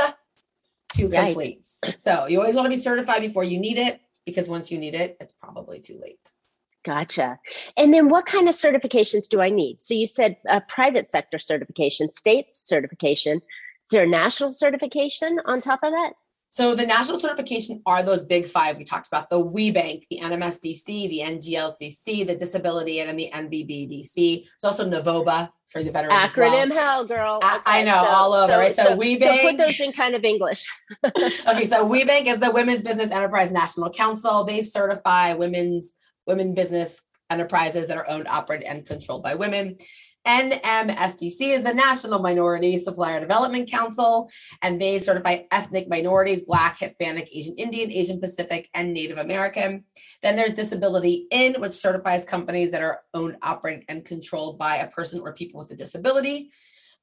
to 0.94 1.08
right. 1.08 1.24
complete. 1.24 1.64
So 1.64 2.28
you 2.28 2.38
always 2.38 2.54
want 2.54 2.66
to 2.66 2.70
be 2.70 2.76
certified 2.76 3.22
before 3.22 3.42
you 3.42 3.58
need 3.58 3.78
it, 3.78 4.00
because 4.24 4.48
once 4.48 4.70
you 4.70 4.78
need 4.78 4.94
it, 4.94 5.16
it's 5.20 5.32
probably 5.32 5.80
too 5.80 5.98
late. 6.00 6.20
Gotcha. 6.84 7.40
And 7.76 7.92
then 7.92 8.08
what 8.08 8.26
kind 8.26 8.48
of 8.48 8.54
certifications 8.54 9.28
do 9.28 9.40
I 9.40 9.50
need? 9.50 9.80
So 9.80 9.94
you 9.94 10.06
said 10.06 10.36
a 10.48 10.60
private 10.60 11.10
sector 11.10 11.40
certification, 11.40 12.12
state 12.12 12.54
certification. 12.54 13.40
Is 13.84 13.90
there 13.90 14.04
a 14.04 14.08
national 14.08 14.52
certification 14.52 15.38
on 15.44 15.60
top 15.60 15.80
of 15.82 15.92
that? 15.92 16.12
So 16.52 16.74
the 16.74 16.84
national 16.84 17.18
certification 17.18 17.80
are 17.86 18.02
those 18.02 18.26
big 18.26 18.46
five 18.46 18.76
we 18.76 18.84
talked 18.84 19.08
about: 19.08 19.30
the 19.30 19.42
WBENC, 19.42 20.04
the 20.10 20.20
NMSDC, 20.20 20.84
the 20.84 21.20
NGLCC, 21.24 22.26
the 22.26 22.36
Disability, 22.36 23.00
and 23.00 23.08
then 23.08 23.16
the 23.16 23.30
NVBDC. 23.32 24.44
There's 24.60 24.64
also 24.64 24.86
NAVOBA 24.86 25.48
for 25.68 25.82
the 25.82 25.90
veterans. 25.90 26.12
Acronym 26.12 26.68
well. 26.68 26.78
hell, 26.78 27.04
girl. 27.06 27.40
Okay, 27.42 27.56
I 27.64 27.82
know 27.82 28.04
so, 28.04 28.10
all 28.10 28.32
over. 28.34 28.52
So, 28.52 28.58
right? 28.58 28.72
So, 28.72 28.82
so 28.82 28.96
WBENC. 28.98 29.18
So 29.20 29.48
put 29.48 29.56
those 29.56 29.80
in 29.80 29.92
kind 29.92 30.14
of 30.14 30.24
English. 30.24 30.66
okay, 31.06 31.64
so 31.64 31.88
WBENC 31.88 32.26
is 32.26 32.38
the 32.38 32.50
Women's 32.50 32.82
Business 32.82 33.12
Enterprise 33.12 33.50
National 33.50 33.88
Council. 33.88 34.44
They 34.44 34.60
certify 34.60 35.32
women's 35.32 35.94
women 36.26 36.54
business 36.54 37.02
enterprises 37.30 37.88
that 37.88 37.96
are 37.96 38.08
owned, 38.10 38.28
operated, 38.28 38.66
and 38.68 38.84
controlled 38.84 39.22
by 39.22 39.36
women. 39.36 39.78
NMSDC 40.26 41.40
is 41.40 41.64
the 41.64 41.74
National 41.74 42.20
Minority 42.20 42.78
Supplier 42.78 43.20
Development 43.20 43.68
Council, 43.68 44.30
and 44.62 44.80
they 44.80 44.98
certify 44.98 45.42
ethnic 45.50 45.88
minorities 45.88 46.44
Black, 46.44 46.78
Hispanic, 46.78 47.28
Asian 47.34 47.54
Indian, 47.54 47.90
Asian 47.90 48.20
Pacific, 48.20 48.68
and 48.74 48.92
Native 48.92 49.18
American. 49.18 49.84
Then 50.22 50.36
there's 50.36 50.52
Disability 50.52 51.26
In, 51.30 51.60
which 51.60 51.72
certifies 51.72 52.24
companies 52.24 52.70
that 52.70 52.82
are 52.82 53.00
owned, 53.14 53.36
operated, 53.42 53.84
and 53.88 54.04
controlled 54.04 54.58
by 54.58 54.76
a 54.76 54.88
person 54.88 55.20
or 55.20 55.32
people 55.32 55.58
with 55.58 55.72
a 55.72 55.76
disability. 55.76 56.50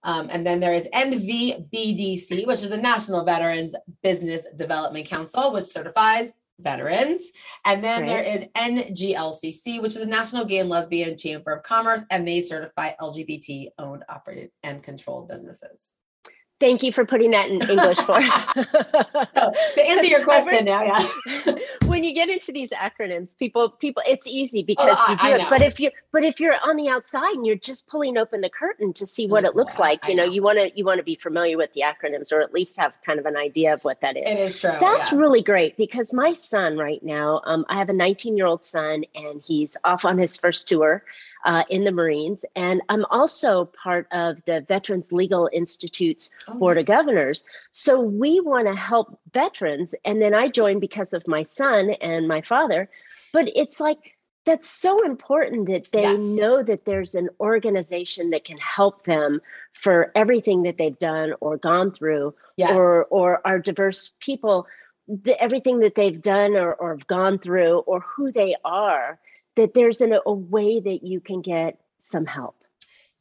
Um, 0.04 0.30
and 0.32 0.46
then 0.46 0.62
there 0.62 0.74
is 0.74 0.88
NVBDC, 0.94 2.48
which 2.48 2.64
is 2.64 2.70
the 2.70 2.78
National 2.78 3.26
Veterans 3.26 3.76
Business 4.02 4.46
Development 4.56 5.06
Council, 5.06 5.52
which 5.52 5.66
certifies 5.66 6.32
veterans. 6.60 7.32
And 7.66 7.84
then 7.84 8.06
there 8.06 8.24
is 8.24 8.46
NGLCC, 8.56 9.82
which 9.82 9.94
is 9.94 10.00
the 10.00 10.06
National 10.06 10.46
Gay 10.46 10.60
and 10.60 10.70
Lesbian 10.70 11.18
Chamber 11.18 11.52
of 11.54 11.64
Commerce, 11.64 12.06
and 12.10 12.28
they 12.28 12.42
certify 12.42 12.92
LGBT 13.00 13.70
owned, 13.78 14.04
operated, 14.10 14.52
and 14.64 14.84
controlled 14.84 15.28
businesses. 15.28 15.96
Thank 16.60 16.84
you 16.84 16.94
for 16.94 17.06
putting 17.06 17.32
that 17.32 17.50
in 17.50 17.62
English 17.70 17.98
for 18.00 18.16
us. 18.16 18.46
to 18.54 19.82
answer 19.82 20.06
your 20.06 20.24
question 20.24 20.66
now, 20.66 20.84
yeah. 20.84 21.56
when 21.86 22.04
you 22.04 22.14
get 22.14 22.30
into 22.30 22.52
these 22.52 22.70
acronyms, 22.72 23.38
people 23.38 23.70
people 23.70 24.04
it's 24.06 24.28
easy 24.28 24.64
because 24.64 24.98
oh, 25.00 25.12
you 25.12 25.18
do 25.18 25.36
I, 25.36 25.46
it. 25.46 25.50
but 25.50 25.62
if 25.62 25.80
you're 25.80 25.92
but 26.12 26.24
if 26.24 26.40
you're 26.40 26.56
on 26.64 26.76
the 26.76 26.90
outside 26.90 27.34
and 27.34 27.46
you're 27.46 27.56
just 27.56 27.88
pulling 27.88 28.18
open 28.18 28.42
the 28.42 28.50
curtain 28.50 28.94
to 28.94 29.08
see 29.08 29.28
what 29.28 29.44
it 29.44 29.56
looks 29.56 29.78
yeah, 29.78 29.86
like, 29.86 30.08
you 30.08 30.16
know, 30.16 30.20
know, 30.26 30.32
you 30.32 30.42
want 30.42 30.58
to 30.60 30.72
you 30.76 30.86
want 30.86 31.00
to 31.00 31.04
be 31.04 31.16
familiar 31.16 31.58
with 31.58 31.74
the 31.74 31.82
acronyms 31.82 32.32
or 32.32 32.42
at 32.42 32.54
least 32.54 32.78
have 32.78 32.94
kind 33.06 33.20
of 33.20 33.26
an 33.26 33.36
idea 33.36 33.74
of 33.74 33.84
what 33.84 34.02
that 34.02 34.18
is. 34.18 34.24
It 34.30 34.40
is 34.40 34.62
true. 34.62 34.72
That's 34.80 35.12
yeah. 35.12 35.18
really 35.18 35.42
great 35.42 35.78
because 35.78 36.14
my 36.14 36.34
son 36.34 36.78
right 36.78 37.04
now, 37.04 37.42
um, 37.46 37.66
I 37.70 37.78
have 37.78 37.90
a 37.90 37.94
19 37.94 38.38
year 38.38 38.46
old 38.46 38.64
son 38.64 39.04
and 39.16 39.44
he's 39.46 39.76
off 39.84 40.06
on 40.06 40.18
his 40.18 40.38
first 40.38 40.68
tour 40.68 41.04
uh, 41.46 41.64
in 41.70 41.84
the 41.84 41.92
Marines. 41.92 42.46
And 42.56 42.82
I'm 42.90 43.06
also 43.10 43.66
part 43.66 44.08
of 44.12 44.38
the 44.46 44.62
Veterans 44.68 45.12
Legal 45.12 45.50
Institute's 45.54 46.30
oh, 46.48 46.56
Board 46.56 46.78
of 46.78 46.86
Governors. 46.86 47.44
So 47.72 48.00
we 48.02 48.40
want 48.40 48.68
to 48.68 48.76
help 48.76 49.20
veterans. 49.34 49.96
And 50.06 50.22
then 50.22 50.34
I 50.34 50.50
joined 50.50 50.82
because 50.82 51.14
of 51.14 51.28
my 51.28 51.44
son 51.44 51.92
and 52.02 52.28
my 52.28 52.42
father. 52.42 52.90
But 53.32 53.50
it's 53.56 53.80
like, 53.80 54.16
that's 54.46 54.70
so 54.70 55.06
important 55.06 55.68
that 55.68 55.90
they 55.92 56.02
yes. 56.02 56.20
know 56.20 56.64
that 56.64 56.86
there's 56.86 57.14
an 57.14 57.30
organization 57.40 58.32
that 58.32 58.46
can 58.46 58.58
help 58.58 59.04
them 59.04 59.42
for 59.74 60.12
everything 60.16 60.64
that 60.64 60.78
they've 60.78 60.98
done 60.98 61.34
or 61.40 61.58
gone 61.58 61.92
through 61.92 62.34
yes. 62.56 62.72
or 62.72 63.06
or 63.12 63.46
are 63.46 63.60
diverse 63.60 64.14
people 64.20 64.66
the, 65.08 65.40
everything 65.42 65.80
that 65.80 65.96
they've 65.96 66.22
done 66.22 66.56
or, 66.56 66.74
or 66.76 66.98
gone 67.08 67.38
through 67.38 67.80
or 67.80 68.00
who 68.00 68.32
they 68.32 68.56
are 68.64 69.20
that 69.56 69.74
there's 69.74 70.02
an, 70.02 70.18
a 70.26 70.34
way 70.34 70.80
that 70.80 71.00
you 71.04 71.20
can 71.20 71.42
get 71.42 71.80
some 72.00 72.26
help. 72.26 72.56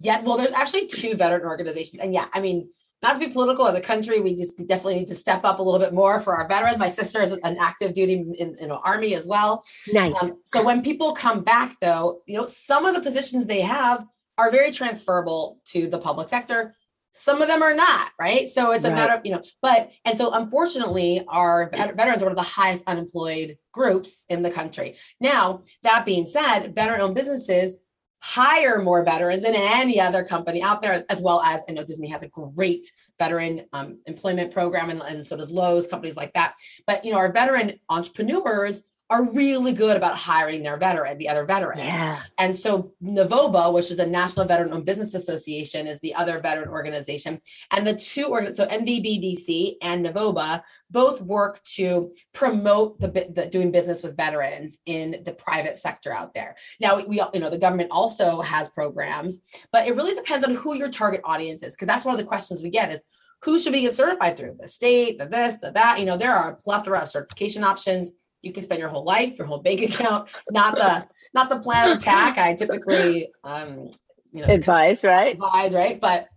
Yeah, 0.01 0.21
well, 0.21 0.37
there's 0.37 0.53
actually 0.53 0.87
two 0.87 1.15
veteran 1.15 1.43
organizations. 1.43 2.01
And 2.01 2.15
yeah, 2.15 2.27
I 2.33 2.41
mean, 2.41 2.69
not 3.03 3.15
to 3.15 3.19
be 3.19 3.33
political 3.33 3.67
as 3.67 3.77
a 3.77 3.81
country, 3.81 4.21
we 4.21 4.35
just 4.35 4.57
definitely 4.67 4.97
need 4.97 5.09
to 5.09 5.15
step 5.15 5.45
up 5.45 5.59
a 5.59 5.63
little 5.63 5.81
bit 5.81 5.93
more 5.93 6.21
for 6.21 6.37
our 6.37 6.49
veterans. 6.49 6.79
My 6.79 6.89
sister 6.89 7.23
is 7.23 7.33
an 7.33 7.57
active 7.61 7.95
duty 7.95 8.25
in, 8.39 8.57
in 8.57 8.69
the 8.69 8.79
army 8.79 9.15
as 9.15 9.27
well. 9.27 9.63
Nice. 9.93 10.21
Um, 10.23 10.39
so 10.45 10.65
when 10.65 10.83
people 10.83 11.13
come 11.13 11.43
back, 11.43 11.77
though, 11.81 12.23
you 12.27 12.37
know, 12.37 12.47
some 12.47 12.87
of 12.87 12.95
the 12.95 13.01
positions 13.01 13.47
they 13.47 13.61
have 13.61 14.05
are 14.37 14.51
very 14.51 14.71
transferable 14.71 15.61
to 15.67 15.89
the 15.89 15.99
public 15.99 16.29
sector. 16.29 16.75
Some 17.13 17.43
of 17.43 17.49
them 17.49 17.63
are 17.63 17.75
not, 17.75 18.13
right? 18.19 18.47
So 18.47 18.73
it's 18.73 18.85
a 18.85 18.91
right. 18.91 18.97
matter 18.97 19.15
of, 19.15 19.21
you 19.25 19.33
know, 19.33 19.43
but, 19.61 19.91
and 20.05 20.17
so 20.17 20.33
unfortunately, 20.33 21.25
our 21.29 21.69
veterans 21.71 22.23
are 22.23 22.27
one 22.27 22.33
of 22.33 22.37
the 22.37 22.43
highest 22.43 22.85
unemployed 22.87 23.59
groups 23.73 24.25
in 24.29 24.43
the 24.43 24.51
country. 24.51 24.97
Now, 25.21 25.63
that 25.83 26.07
being 26.07 26.27
said, 26.27 26.75
veteran 26.75 27.01
owned 27.01 27.15
businesses 27.15 27.79
hire 28.21 28.83
more 28.83 29.05
veterans 29.05 29.43
than 29.43 29.55
any 29.55 30.01
other 30.01 30.25
company 30.25 30.63
out 30.63 30.83
there, 30.83 31.05
as 31.09 31.21
well 31.23 31.41
as 31.43 31.63
I 31.69 31.73
know 31.73 31.85
Disney 31.85 32.09
has 32.09 32.23
a 32.23 32.29
great 32.29 32.91
veteran 33.19 33.67
um, 33.73 34.01
employment 34.07 34.53
program, 34.53 34.91
and, 34.91 35.01
and 35.03 35.27
so 35.27 35.37
does 35.37 35.51
Lowe's, 35.51 35.87
companies 35.87 36.17
like 36.17 36.33
that. 36.35 36.55
But 36.87 37.05
you 37.05 37.13
know, 37.13 37.19
our 37.19 37.33
veteran 37.33 37.79
entrepreneurs 37.89 38.83
are 39.11 39.25
really 39.25 39.73
good 39.73 39.97
about 39.97 40.17
hiring 40.17 40.63
their 40.63 40.77
veteran, 40.77 41.17
the 41.17 41.29
other 41.29 41.45
veterans. 41.45 41.81
Yeah. 41.81 42.21
And 42.37 42.55
so 42.55 42.93
NAVOBA, 43.03 43.73
which 43.73 43.91
is 43.91 43.97
the 43.97 44.07
National 44.07 44.47
Veteran 44.47 44.73
Owned 44.73 44.85
Business 44.85 45.15
Association, 45.15 45.87
is 45.87 45.99
the 46.01 46.15
other 46.15 46.41
veteran 46.41 46.69
organization. 46.69 47.41
And 47.71 47.87
the 47.87 47.95
two 47.95 48.27
organ- 48.27 48.53
so 48.53 48.67
NVBDC 48.67 49.77
and 49.81 50.05
NAVOBA 50.05 50.63
both 50.91 51.23
work 51.23 51.63
to 51.63 52.11
promote 52.35 53.01
the, 53.01 53.09
the, 53.35 53.47
doing 53.47 53.71
business 53.71 54.03
with 54.03 54.17
veterans 54.17 54.79
in 54.85 55.23
the 55.25 55.33
private 55.33 55.79
sector 55.79 56.13
out 56.13 56.35
there. 56.35 56.57
Now 56.81 57.03
we 57.03 57.21
you 57.33 57.41
know 57.41 57.51
the 57.51 57.59
government 57.59 57.91
also 57.91 58.41
has 58.41 58.69
programs, 58.69 59.41
but 59.73 59.87
it 59.87 59.97
really 59.97 60.15
depends 60.15 60.47
on 60.47 60.55
who 60.55 60.75
your 60.75 60.91
target 60.91 61.21
audience 61.25 61.63
is 61.63 61.75
because 61.75 61.89
that's 61.89 62.05
one 62.05 62.15
of 62.15 62.21
the 62.21 62.27
questions 62.27 62.63
we 62.63 62.71
get 62.71 62.93
is 62.93 63.05
who 63.43 63.59
should 63.59 63.73
we 63.73 63.83
get 63.83 63.93
certified 63.93 64.37
through? 64.37 64.57
The 64.59 64.67
state, 64.67 65.19
the 65.19 65.27
this, 65.27 65.57
the 65.57 65.71
that. 65.73 66.01
You 66.01 66.07
know, 66.07 66.17
there 66.17 66.35
are 66.35 66.51
a 66.51 66.57
plethora 66.57 67.01
of 67.01 67.09
certification 67.09 67.65
options 67.65 68.13
you 68.43 68.53
can 68.53 68.65
spend 68.65 68.81
your 68.81 68.89
whole 68.89 69.05
life, 69.05 69.39
your 69.39 69.47
whole 69.47 69.61
bank 69.61 69.83
account, 69.91 70.29
not 70.51 70.75
the 70.77 71.07
not 71.35 71.49
the 71.51 71.59
plan 71.59 71.91
of 71.91 71.99
attack. 71.99 72.39
I 72.39 72.55
typically 72.55 73.31
um 73.45 73.91
you 74.33 74.47
know 74.47 74.53
advise, 74.53 75.05
right? 75.05 75.35
Advise, 75.35 75.75
right? 75.75 76.01
But 76.01 76.29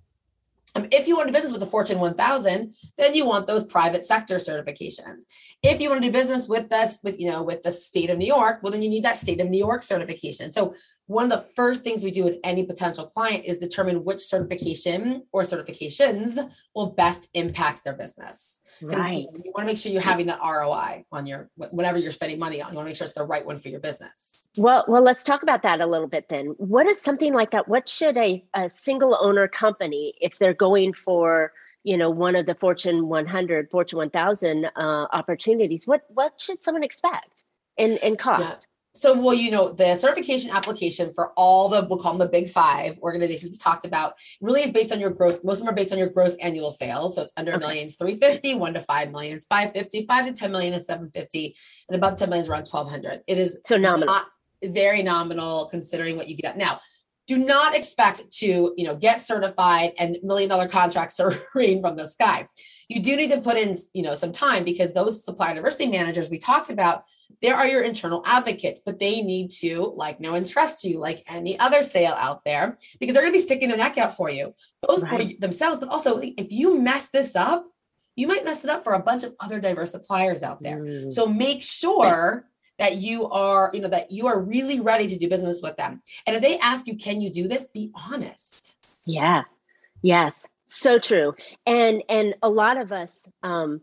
um, 0.76 0.88
if 0.92 1.08
you 1.08 1.16
want 1.16 1.28
to 1.28 1.34
do 1.34 1.38
business 1.38 1.52
with 1.52 1.62
the 1.62 1.68
Fortune 1.68 2.00
1000, 2.00 2.74
then 2.98 3.14
you 3.14 3.26
want 3.26 3.46
those 3.46 3.66
private 3.66 4.06
sector 4.06 4.38
certifications. 4.38 5.26
If 5.62 5.82
you 5.82 5.90
want 5.90 6.02
to 6.02 6.08
do 6.08 6.14
business 6.14 6.48
with 6.48 6.70
this, 6.70 7.00
with 7.04 7.20
you 7.20 7.30
know, 7.30 7.44
with 7.44 7.64
the 7.64 7.72
state 7.72 8.10
of 8.10 8.18
New 8.18 8.26
York, 8.26 8.60
well, 8.62 8.72
then 8.72 8.82
you 8.82 8.90
need 8.90 9.04
that 9.04 9.18
state 9.18 9.42
of 9.42 9.50
New 9.50 9.58
York 9.58 9.84
certification. 9.84 10.52
So 10.52 10.74
one 11.08 11.26
of 11.26 11.30
the 11.30 11.46
first 11.56 11.84
things 11.84 12.04
we 12.04 12.12
do 12.12 12.24
with 12.24 12.38
any 12.44 12.66
potential 12.66 13.06
client 13.06 13.46
is 13.46 13.58
determine 13.58 14.04
which 14.04 14.22
certification 14.22 15.24
or 15.34 15.44
certifications 15.44 16.40
will 16.74 16.92
best 16.92 17.30
impact 17.34 17.84
their 17.84 17.94
business. 17.94 18.62
Right. 18.82 19.28
You, 19.44 19.52
want 19.54 19.60
to 19.60 19.66
make 19.66 19.78
sure 19.78 19.92
you're 19.92 20.02
having 20.02 20.26
the 20.26 20.40
ROI 20.44 21.06
on 21.12 21.26
your 21.26 21.50
whatever 21.56 21.98
you're 21.98 22.12
spending 22.12 22.40
money 22.40 22.62
on. 22.62 22.72
You 22.72 22.78
want 22.78 22.86
to 22.88 22.90
make 22.90 22.96
sure 22.96 23.06
it's 23.06 23.14
the 23.14 23.26
right 23.26 23.46
one 23.46 23.60
for 23.60 23.70
your 23.70 23.80
business. 23.80 24.48
Well, 24.58 24.86
well, 24.88 25.04
let's 25.04 25.24
talk 25.24 25.44
about 25.44 25.64
that 25.64 25.82
a 25.82 25.86
little 25.86 26.08
bit 26.08 26.28
then. 26.30 26.48
What 26.58 26.88
is 26.88 27.00
something 27.00 27.34
like 27.34 27.52
that? 27.52 27.68
What 27.68 27.88
should 27.88 28.18
a, 28.18 28.44
a 28.54 28.70
single 28.70 29.18
owner 29.20 29.48
company, 29.48 30.16
if 30.20 30.38
they're 30.40 30.54
going 30.54 30.94
for 30.94 31.54
you 31.84 31.98
know 31.98 32.10
one 32.10 32.36
of 32.36 32.46
the 32.46 32.56
Fortune 32.56 33.08
100, 33.08 33.70
Fortune 33.70 33.98
1000 33.98 34.66
uh, 34.66 34.70
opportunities, 35.12 35.86
what 35.86 36.02
what 36.10 36.34
should 36.40 36.64
someone 36.64 36.84
expect 36.84 37.44
in 37.78 37.98
in 37.98 38.16
cost? 38.16 38.68
So, 38.94 39.18
well, 39.18 39.34
you 39.34 39.52
know, 39.52 39.72
the 39.72 39.96
certification 39.96 40.52
application 40.52 41.14
for 41.14 41.32
all 41.38 41.70
the, 41.70 41.88
we'll 41.90 42.00
call 42.00 42.12
them 42.12 42.28
the 42.28 42.32
big 42.32 42.50
five 42.50 42.98
organizations 43.00 43.52
we 43.52 43.58
talked 43.58 43.86
about, 43.86 44.16
really 44.42 44.64
is 44.64 44.72
based 44.72 44.92
on 44.92 45.00
your 45.00 45.12
gross, 45.12 45.38
most 45.44 45.60
of 45.60 45.66
them 45.66 45.74
are 45.74 45.76
based 45.76 45.94
on 45.94 45.98
your 45.98 46.10
gross 46.10 46.36
annual 46.36 46.72
sales. 46.72 47.16
So 47.16 47.22
it's 47.22 47.34
under 47.38 47.54
okay. 47.54 47.60
millions, 47.60 47.96
350, 47.96 48.56
one 48.56 48.74
to 48.74 48.82
five 48.82 49.12
millions, 49.12 49.46
550, 49.46 50.06
five 50.08 50.26
to 50.26 50.34
10 50.34 50.52
million 50.52 50.74
is 50.74 50.86
750, 50.86 51.56
and 51.88 51.96
above 51.96 52.18
10 52.18 52.30
million 52.30 52.44
is 52.44 52.50
around 52.50 52.68
1200. 52.68 53.22
It 53.28 53.38
is 53.38 53.60
so 53.66 53.78
nominal. 53.78 54.14
very 54.62 55.04
nominal 55.04 55.68
considering 55.68 56.18
what 56.18 56.28
you 56.28 56.36
get. 56.36 56.58
Now, 56.58 56.82
do 57.28 57.38
not 57.38 57.76
expect 57.76 58.30
to, 58.40 58.74
you 58.76 58.84
know, 58.84 58.96
get 58.96 59.22
certified 59.22 59.94
and 60.00 60.18
million 60.22 60.50
dollar 60.50 60.68
contracts 60.68 61.18
are 61.22 61.34
rain 61.56 61.82
from 61.82 61.96
the 61.96 62.08
sky. 62.08 62.48
You 62.90 63.02
do 63.02 63.16
need 63.16 63.32
to 63.32 63.40
put 63.40 63.56
in, 63.56 63.78
you 63.94 64.04
know, 64.04 64.16
some 64.16 64.34
time 64.34 64.66
because 64.66 64.92
those 64.92 65.24
supplier 65.24 65.56
diversity 65.56 65.88
managers 65.88 66.30
we 66.30 66.38
talked 66.38 66.70
about 66.70 67.06
there 67.42 67.56
are 67.56 67.68
your 67.68 67.82
internal 67.82 68.24
advocates, 68.26 68.82
but 68.86 69.00
they 69.00 69.22
need 69.22 69.52
to 69.52 69.94
like 69.96 70.20
know 70.20 70.34
and 70.34 70.48
trust 70.48 70.84
you 70.84 71.00
like 71.00 71.24
any 71.28 71.60
other 71.60 71.82
sale 71.82 72.16
out 72.18 72.44
there 72.46 72.78
because 73.00 73.14
they're 73.14 73.24
going 73.24 73.34
to 73.34 73.38
be 73.38 73.44
sticking 73.44 73.70
their 73.70 73.78
neck 73.78 73.98
out 73.98 74.16
for 74.16 74.30
you, 74.30 74.54
both 74.82 75.04
right. 75.04 75.12
for 75.30 75.40
themselves, 75.40 75.80
but 75.80 75.90
also 75.90 76.20
if 76.22 76.52
you 76.52 76.80
mess 76.80 77.08
this 77.10 77.36
up, 77.36 77.66
you 78.16 78.28
might 78.28 78.46
mess 78.46 78.64
it 78.64 78.70
up 78.70 78.84
for 78.84 78.94
a 78.94 79.00
bunch 79.00 79.24
of 79.24 79.34
other 79.40 79.60
diverse 79.60 79.92
suppliers 79.92 80.44
out 80.44 80.62
there. 80.62 80.80
Mm. 80.80 81.12
So 81.12 81.26
make 81.26 81.62
sure 81.64 82.46
that 82.78 82.98
you 82.98 83.30
are, 83.30 83.70
you 83.74 83.82
know, 83.82 83.90
that 83.90 84.12
you 84.12 84.28
are 84.28 84.40
really 84.40 84.80
ready 84.80 85.08
to 85.08 85.18
do 85.18 85.30
business 85.30 85.62
with 85.62 85.78
them. 85.78 86.02
And 86.26 86.36
if 86.36 86.42
they 86.42 86.58
ask 86.58 86.88
you, 86.88 86.98
can 86.98 87.22
you 87.22 87.32
do 87.32 87.48
this? 87.48 87.68
Be 87.68 87.92
honest. 87.94 88.76
Yeah. 89.06 89.44
Yes. 90.02 90.48
So 90.66 91.00
true. 91.00 91.34
And 91.66 92.04
and 92.10 92.36
a 92.42 92.50
lot 92.50 92.78
of 92.78 92.92
us 92.92 93.30
um 93.44 93.82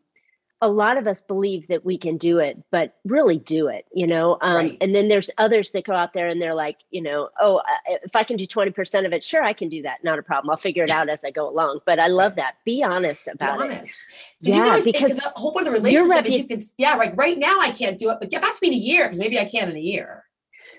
a 0.60 0.68
lot 0.68 0.96
of 0.96 1.06
us 1.06 1.22
believe 1.22 1.68
that 1.68 1.84
we 1.84 1.96
can 1.96 2.16
do 2.16 2.38
it, 2.38 2.58
but 2.72 2.96
really 3.04 3.38
do 3.38 3.68
it, 3.68 3.84
you 3.94 4.06
know? 4.06 4.36
Um, 4.40 4.56
Right. 4.56 4.76
And 4.80 4.92
then 4.94 5.08
there's 5.08 5.30
others 5.38 5.70
that 5.70 5.84
go 5.84 5.92
out 5.92 6.12
there 6.14 6.26
and 6.26 6.42
they're 6.42 6.54
like, 6.54 6.78
you 6.90 7.00
know, 7.00 7.28
oh, 7.40 7.62
if 7.86 8.16
I 8.16 8.24
can 8.24 8.36
do 8.36 8.44
20% 8.44 9.06
of 9.06 9.12
it, 9.12 9.22
sure, 9.22 9.44
I 9.44 9.52
can 9.52 9.68
do 9.68 9.82
that. 9.82 10.02
Not 10.02 10.18
a 10.18 10.22
problem. 10.22 10.50
I'll 10.50 10.56
figure 10.56 10.82
it 10.82 10.90
out 10.90 11.08
as 11.08 11.22
I 11.24 11.30
go 11.30 11.48
along. 11.48 11.80
But 11.86 12.00
I 12.00 12.08
love 12.08 12.34
that. 12.36 12.56
Be 12.64 12.82
honest 12.82 13.26
Be 13.26 13.30
about 13.32 13.60
it. 13.60 13.64
honest. 13.64 13.92
'Cause 13.92 13.94
Yeah, 14.40 14.54
you 14.56 14.60
can 14.62 14.68
always 14.70 14.84
think 14.84 14.96
because 14.98 15.16
the 15.18 15.32
whole 15.36 15.52
point 15.52 15.66
of 15.68 15.72
the 15.72 15.78
relationship 15.80 16.26
is 16.26 16.38
you 16.38 16.44
can, 16.44 16.60
yeah, 16.76 16.94
like 16.96 17.16
right 17.16 17.38
now 17.38 17.60
I 17.60 17.70
can't 17.70 17.96
do 17.98 18.10
it, 18.10 18.18
but 18.20 18.30
get 18.30 18.42
back 18.42 18.54
to 18.54 18.58
me 18.62 18.68
in 18.68 18.74
a 18.74 18.76
year 18.76 19.04
because 19.04 19.18
maybe 19.18 19.38
I 19.38 19.44
can 19.44 19.70
in 19.70 19.76
a 19.76 19.80
year. 19.80 20.24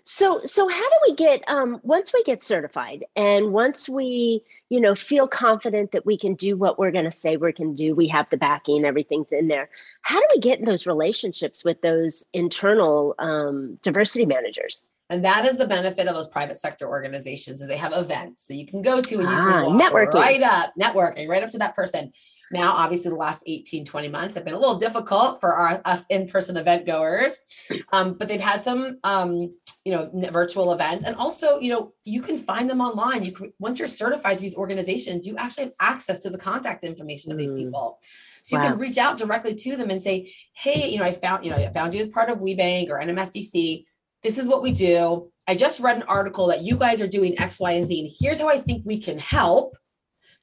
So, 0.03 0.41
so 0.45 0.67
how 0.67 0.79
do 0.89 0.95
we 1.07 1.15
get 1.15 1.43
um, 1.47 1.79
once 1.83 2.13
we 2.13 2.23
get 2.23 2.41
certified, 2.41 3.05
and 3.15 3.51
once 3.53 3.88
we, 3.89 4.43
you 4.69 4.79
know, 4.81 4.95
feel 4.95 5.27
confident 5.27 5.91
that 5.91 6.05
we 6.05 6.17
can 6.17 6.35
do 6.35 6.55
what 6.57 6.79
we're 6.79 6.91
going 6.91 7.05
to 7.05 7.12
say 7.12 7.38
we 7.38 7.53
can 7.53 7.75
do, 7.75 7.93
we 7.95 8.07
have 8.07 8.29
the 8.29 8.38
backing, 8.38 8.85
everything's 8.85 9.31
in 9.31 9.47
there. 9.47 9.69
How 10.01 10.19
do 10.19 10.25
we 10.33 10.39
get 10.39 10.59
in 10.59 10.65
those 10.65 10.88
relationships 10.88 11.63
with 11.63 11.81
those 11.81 12.25
internal 12.33 13.15
um, 13.19 13.77
diversity 13.83 14.25
managers? 14.25 14.83
And 15.12 15.25
that 15.25 15.43
is 15.45 15.57
the 15.57 15.65
benefit 15.67 16.07
of 16.07 16.15
those 16.15 16.27
private 16.27 16.55
sector 16.57 16.88
organizations 16.88 17.62
is 17.62 17.67
they 17.67 17.77
have 17.77 17.93
events 17.93 18.45
that 18.45 18.55
you 18.55 18.67
can 18.67 18.81
go 18.83 19.01
to 19.01 19.15
and 19.15 19.23
you 19.23 19.35
Ah, 19.35 19.63
can 19.63 19.73
walk 19.73 19.81
networking. 19.91 20.13
right 20.13 20.41
up, 20.41 20.71
networking 20.79 21.27
right 21.27 21.41
up 21.43 21.49
to 21.49 21.57
that 21.57 21.75
person. 21.75 22.12
Now, 22.51 22.73
obviously, 22.73 23.09
the 23.09 23.15
last 23.15 23.43
18, 23.45 23.85
20 23.85 24.07
months 24.09 24.35
have 24.35 24.45
been 24.45 24.53
a 24.55 24.59
little 24.59 24.77
difficult 24.77 25.39
for 25.39 25.53
our 25.53 25.81
us 25.85 26.05
in-person 26.09 26.57
event 26.57 26.85
goers. 26.85 27.38
Um, 27.91 28.15
but 28.15 28.27
they've 28.27 28.41
had 28.41 28.62
some 28.62 28.97
um, 29.03 29.53
you 29.83 29.91
know, 29.91 30.09
virtual 30.31 30.73
events. 30.73 31.03
And 31.05 31.15
also, 31.15 31.59
you 31.59 31.71
know, 31.71 31.93
you 32.05 32.21
can 32.21 32.38
find 32.38 32.69
them 32.69 32.81
online. 32.81 33.23
You 33.23 33.31
can 33.31 33.53
once 33.57 33.79
you're 33.79 33.88
certified 33.88 34.38
to 34.38 34.41
these 34.43 34.55
organizations, 34.55 35.25
you 35.25 35.35
actually 35.38 35.65
have 35.65 35.73
access 35.79 36.19
to 36.19 36.29
the 36.29 36.38
contact 36.38 36.83
information 36.83 37.31
of 37.31 37.38
these 37.38 37.51
Mm. 37.51 37.57
people. 37.57 37.99
So 38.43 38.55
you 38.55 38.62
Wow. 38.62 38.69
can 38.69 38.77
reach 38.79 38.97
out 38.97 39.17
directly 39.17 39.55
to 39.55 39.75
them 39.75 39.89
and 39.89 40.01
say, 40.01 40.31
hey, 40.53 40.89
you 40.89 40.99
know, 40.99 41.05
I 41.05 41.12
found, 41.12 41.45
you 41.45 41.51
know, 41.51 41.57
I 41.57 41.71
found 41.71 41.93
you 41.93 42.01
as 42.01 42.09
part 42.09 42.29
of 42.29 42.39
WBENC 42.39 42.89
or 42.89 42.99
NMSDC 42.99 43.85
this 44.21 44.38
is 44.38 44.47
what 44.47 44.62
we 44.62 44.71
do. 44.71 45.31
I 45.47 45.55
just 45.55 45.79
read 45.79 45.97
an 45.97 46.03
article 46.03 46.47
that 46.47 46.62
you 46.62 46.75
guys 46.75 47.01
are 47.01 47.07
doing 47.07 47.39
X, 47.39 47.59
Y, 47.59 47.71
and 47.71 47.85
Z, 47.85 47.99
and 48.01 48.09
here's 48.19 48.39
how 48.39 48.49
I 48.49 48.59
think 48.59 48.83
we 48.85 48.99
can 48.99 49.17
help. 49.17 49.77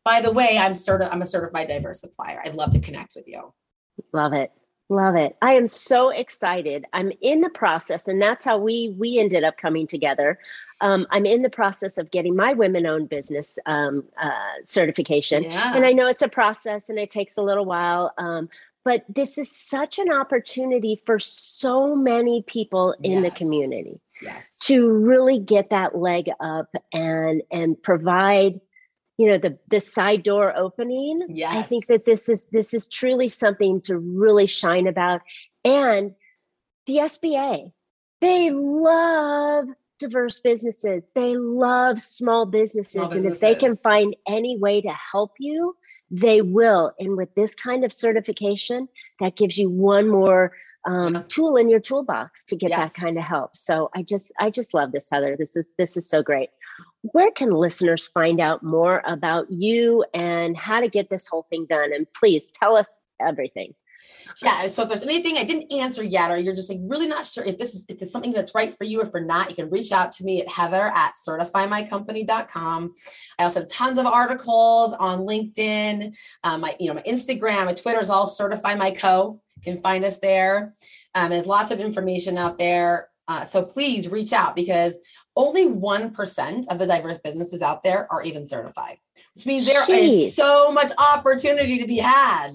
By 0.07 0.21
the 0.21 0.31
way, 0.31 0.57
I'm 0.57 0.71
certi- 0.71 1.13
I'm 1.13 1.21
a 1.21 1.27
certified 1.27 1.67
diverse 1.67 2.01
supplier. 2.01 2.41
I'd 2.47 2.55
love 2.55 2.71
to 2.71 2.79
connect 2.79 3.17
with 3.17 3.27
you. 3.27 3.53
Love 4.13 4.35
it. 4.35 4.53
Love 4.89 5.17
it. 5.17 5.37
I 5.43 5.55
am 5.55 5.67
so 5.67 6.11
excited. 6.11 6.85
I'm 6.93 7.11
in 7.23 7.41
the 7.41 7.51
process, 7.51 8.07
and 8.07 8.23
that's 8.23 8.45
how 8.45 8.57
we 8.57 8.95
we 8.97 9.19
ended 9.19 9.43
up 9.43 9.57
coming 9.59 9.85
together. 9.85 10.39
Um, 10.81 11.09
I'm 11.11 11.27
in 11.27 11.43
the 11.43 11.51
process 11.51 11.99
of 11.99 12.13
getting 12.13 12.37
my 12.37 12.53
women-owned 12.53 13.09
business 13.09 13.59
um, 13.67 14.05
uh, 14.23 14.31
certification, 14.65 15.43
Yeah. 15.43 15.75
and 15.75 15.85
I 15.85 15.93
know 15.93 16.07
it's 16.07 16.23
a 16.23 16.29
process 16.29 16.89
and 16.89 17.01
it 17.01 17.11
takes 17.11 17.37
a 17.37 17.43
little 17.43 17.65
while. 17.65 18.15
Um, 18.17 18.49
but 18.85 19.05
this 19.09 19.39
is 19.39 19.51
such 19.51 19.99
an 19.99 20.13
opportunity 20.13 21.03
for 21.05 21.19
so 21.19 21.97
many 21.97 22.45
people 22.47 22.95
in 23.03 23.23
the 23.23 23.33
community 23.33 24.01
yes. 24.23 24.57
to 24.61 24.89
really 24.89 25.41
get 25.41 25.71
that 25.71 25.97
leg 25.97 26.31
up 26.39 26.73
and 26.93 27.43
and 27.51 27.83
provide 27.83 28.61
you 29.19 29.29
know 29.31 29.39
the 29.39 29.59
the 29.69 29.81
side 29.81 30.23
door 30.23 30.55
opening 30.57 31.23
Yeah. 31.29 31.51
i 31.59 31.63
think 31.63 31.87
that 31.87 32.05
this 32.05 32.29
is 32.29 32.49
this 32.49 32.75
is 32.75 32.87
truly 32.87 33.29
something 33.29 33.81
to 33.83 33.97
really 33.99 34.47
shine 34.47 34.87
about. 34.87 35.21
And 35.65 36.15
the 36.87 36.97
sba 36.99 37.73
they 38.21 38.51
love 38.51 39.67
diverse 39.99 40.41
businesses. 40.41 41.05
They 41.15 41.37
love 41.37 42.01
small 42.01 42.47
businesses, 42.47 42.93
Small 42.95 43.13
and 43.13 43.27
if 43.27 43.41
they 43.41 43.55
can 43.55 43.77
find 43.77 44.15
any 44.29 44.59
way 44.59 44.81
to 44.81 44.93
help 45.13 45.33
you 45.39 45.75
they 46.11 46.41
will. 46.41 46.93
And 47.01 47.17
with 47.17 47.35
this 47.35 47.55
kind 47.57 47.85
of 47.85 47.93
certification 47.93 48.89
that 49.19 49.37
gives 49.37 49.59
you 49.59 49.69
one 49.71 50.09
more 50.09 50.53
um, 50.89 51.15
Yeah. 51.15 51.23
tool 51.27 51.57
in 51.57 51.69
your 51.69 51.81
toolbox 51.81 52.45
to 52.47 52.57
get 52.57 52.71
Yes. 52.71 52.79
that 52.93 53.01
kind 53.01 53.19
of 53.19 53.25
help. 53.25 53.57
So 53.57 53.91
i 53.97 54.03
just 54.03 54.33
i 54.39 54.51
just 54.51 54.73
love 54.75 54.93
this 54.93 55.09
heather. 55.11 55.37
This 55.37 55.57
is 55.57 55.73
this 55.79 55.97
is 55.97 56.09
so 56.09 56.23
great 56.23 56.51
where 57.03 57.31
can 57.31 57.51
listeners 57.51 58.09
find 58.09 58.41
out 58.41 58.63
more 58.63 59.03
about 59.07 59.51
you 59.51 60.05
and 60.15 60.57
how 60.57 60.81
to 60.81 60.89
get 60.89 61.11
this 61.11 61.29
whole 61.29 61.47
thing 61.51 61.67
done 61.69 61.93
and 61.93 62.07
please 62.13 62.51
tell 62.51 62.77
us 62.77 62.99
everything 63.21 63.75
Yeah. 64.43 64.67
So 64.67 64.83
if 64.83 64.89
there's 64.89 65.03
anything 65.03 65.39
I 65.39 65.45
didn't 65.45 65.73
answer 65.73 66.03
yet, 66.03 66.31
or 66.31 66.37
you're 66.37 66.55
just 66.55 66.69
like 66.69 66.79
really 66.83 67.07
not 67.07 67.25
sure 67.25 67.45
if 67.45 67.59
this 67.59 67.75
is 67.75 67.87
if 67.89 68.03
it's 68.03 68.13
something 68.13 68.33
that's 68.33 68.55
right 68.55 68.77
for 68.77 68.85
you, 68.85 69.01
or 69.01 69.07
for 69.07 69.21
not, 69.21 69.51
you 69.51 69.57
can 69.57 69.71
reach 69.71 69.93
out 69.93 70.13
to 70.13 70.25
me 70.25 70.41
at 70.41 70.49
heather 70.49 70.93
at 70.95 71.15
certifymycompany.com. 71.27 72.93
I 73.39 73.43
also 73.45 73.61
have 73.61 73.69
tons 73.69 73.99
of 73.99 74.07
articles 74.07 74.93
on 74.95 75.21
LinkedIn, 75.21 76.15
um, 76.45 76.61
my 76.61 76.77
you 76.79 76.89
know 76.89 76.95
my 76.95 77.03
Instagram, 77.03 77.67
my 77.67 77.75
Twitter 77.75 78.01
is 78.01 78.11
all 78.11 78.27
certify 78.27 78.75
my 78.75 78.91
co. 78.91 79.41
You 79.57 79.73
can 79.73 79.83
find 79.83 80.05
us 80.05 80.19
there. 80.19 80.75
Um, 81.15 81.31
there's 81.31 81.47
lots 81.47 81.71
of 81.71 81.81
information 81.81 82.37
out 82.37 82.59
there. 82.59 83.09
Uh, 83.29 83.45
so 83.45 83.65
please 83.65 84.09
reach 84.09 84.33
out 84.33 84.55
because 84.55 85.01
only 85.37 85.67
1% 85.69 86.67
of 86.69 86.79
the 86.79 86.87
diverse 86.87 87.19
businesses 87.19 87.63
out 87.63 87.83
there 87.83 88.11
are 88.11 88.23
even 88.23 88.45
certified, 88.47 88.99
which 89.35 89.47
means 89.47 89.67
there 89.67 89.83
Jeez. 89.83 90.27
is 90.29 90.35
so 90.37 90.73
much 90.73 90.91
opportunity 90.99 91.79
to 91.79 91.87
be 91.87 91.99
had. 91.99 92.53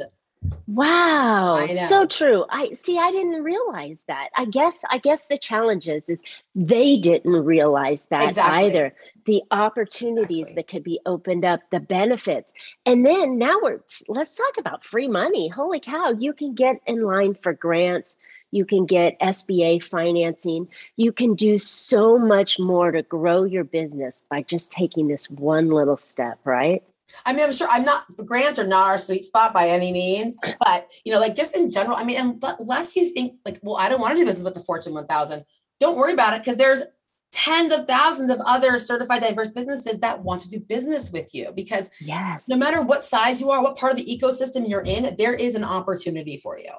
wow 0.65 1.67
so 1.67 2.05
true 2.07 2.43
i 2.49 2.71
see 2.73 2.97
i 2.97 3.11
didn't 3.11 3.43
realize 3.43 4.03
that 4.07 4.29
i 4.35 4.43
guess 4.45 4.83
i 4.89 4.97
guess 4.97 5.27
the 5.27 5.37
challenge 5.37 5.87
is 5.87 6.09
is 6.09 6.19
they 6.55 6.97
didn't 6.97 7.45
realize 7.45 8.05
that 8.09 8.23
Exactly. 8.23 8.65
either 8.65 8.95
the 9.25 9.43
opportunities 9.51 10.47
Exactly. 10.49 10.55
that 10.55 10.67
could 10.67 10.83
be 10.83 10.99
opened 11.05 11.45
up 11.45 11.59
the 11.71 11.79
benefits 11.79 12.53
and 12.87 13.05
then 13.05 13.37
now 13.37 13.59
we're 13.61 13.81
let's 14.07 14.35
talk 14.35 14.57
about 14.57 14.83
free 14.83 15.07
money 15.07 15.47
holy 15.47 15.79
cow 15.79 16.09
you 16.17 16.33
can 16.33 16.55
get 16.55 16.77
in 16.87 17.03
line 17.03 17.35
for 17.35 17.53
grants 17.53 18.17
you 18.51 18.65
can 18.65 18.85
get 18.85 19.19
SBA 19.19 19.83
financing. 19.83 20.67
You 20.97 21.11
can 21.11 21.33
do 21.33 21.57
so 21.57 22.17
much 22.17 22.59
more 22.59 22.91
to 22.91 23.01
grow 23.01 23.43
your 23.43 23.63
business 23.63 24.23
by 24.29 24.43
just 24.43 24.71
taking 24.71 25.07
this 25.07 25.29
one 25.29 25.69
little 25.69 25.97
step, 25.97 26.39
right? 26.43 26.83
I 27.25 27.33
mean, 27.33 27.43
I'm 27.43 27.51
sure 27.51 27.67
I'm 27.69 27.83
not 27.83 28.05
grants 28.25 28.59
are 28.59 28.67
not 28.67 28.87
our 28.87 28.97
sweet 28.97 29.25
spot 29.25 29.53
by 29.53 29.67
any 29.67 29.91
means, 29.91 30.37
but 30.59 30.87
you 31.03 31.11
know, 31.11 31.19
like 31.19 31.35
just 31.35 31.55
in 31.55 31.69
general, 31.69 31.97
I 31.97 32.03
mean, 32.03 32.39
unless 32.41 32.95
you 32.95 33.09
think 33.09 33.33
like, 33.45 33.59
well, 33.61 33.77
I 33.77 33.89
don't 33.89 33.99
want 33.99 34.15
to 34.15 34.21
do 34.21 34.25
business 34.25 34.43
with 34.43 34.53
the 34.53 34.61
Fortune 34.61 34.93
1000, 34.93 35.43
don't 35.79 35.97
worry 35.97 36.13
about 36.13 36.35
it 36.35 36.41
because 36.41 36.57
there's 36.57 36.83
tens 37.31 37.71
of 37.71 37.87
thousands 37.87 38.29
of 38.29 38.39
other 38.45 38.77
certified 38.77 39.21
diverse 39.21 39.51
businesses 39.51 39.99
that 39.99 40.21
want 40.21 40.41
to 40.41 40.49
do 40.49 40.59
business 40.59 41.11
with 41.11 41.33
you 41.33 41.51
because 41.55 41.89
Yes. 41.99 42.47
no 42.47 42.57
matter 42.57 42.81
what 42.81 43.03
size 43.03 43.39
you 43.39 43.49
are, 43.51 43.61
what 43.61 43.77
part 43.77 43.93
of 43.93 43.97
the 43.97 44.05
ecosystem 44.05 44.67
you're 44.67 44.81
in, 44.81 45.15
there 45.17 45.33
is 45.33 45.55
an 45.55 45.63
opportunity 45.63 46.37
for 46.37 46.59
you. 46.59 46.71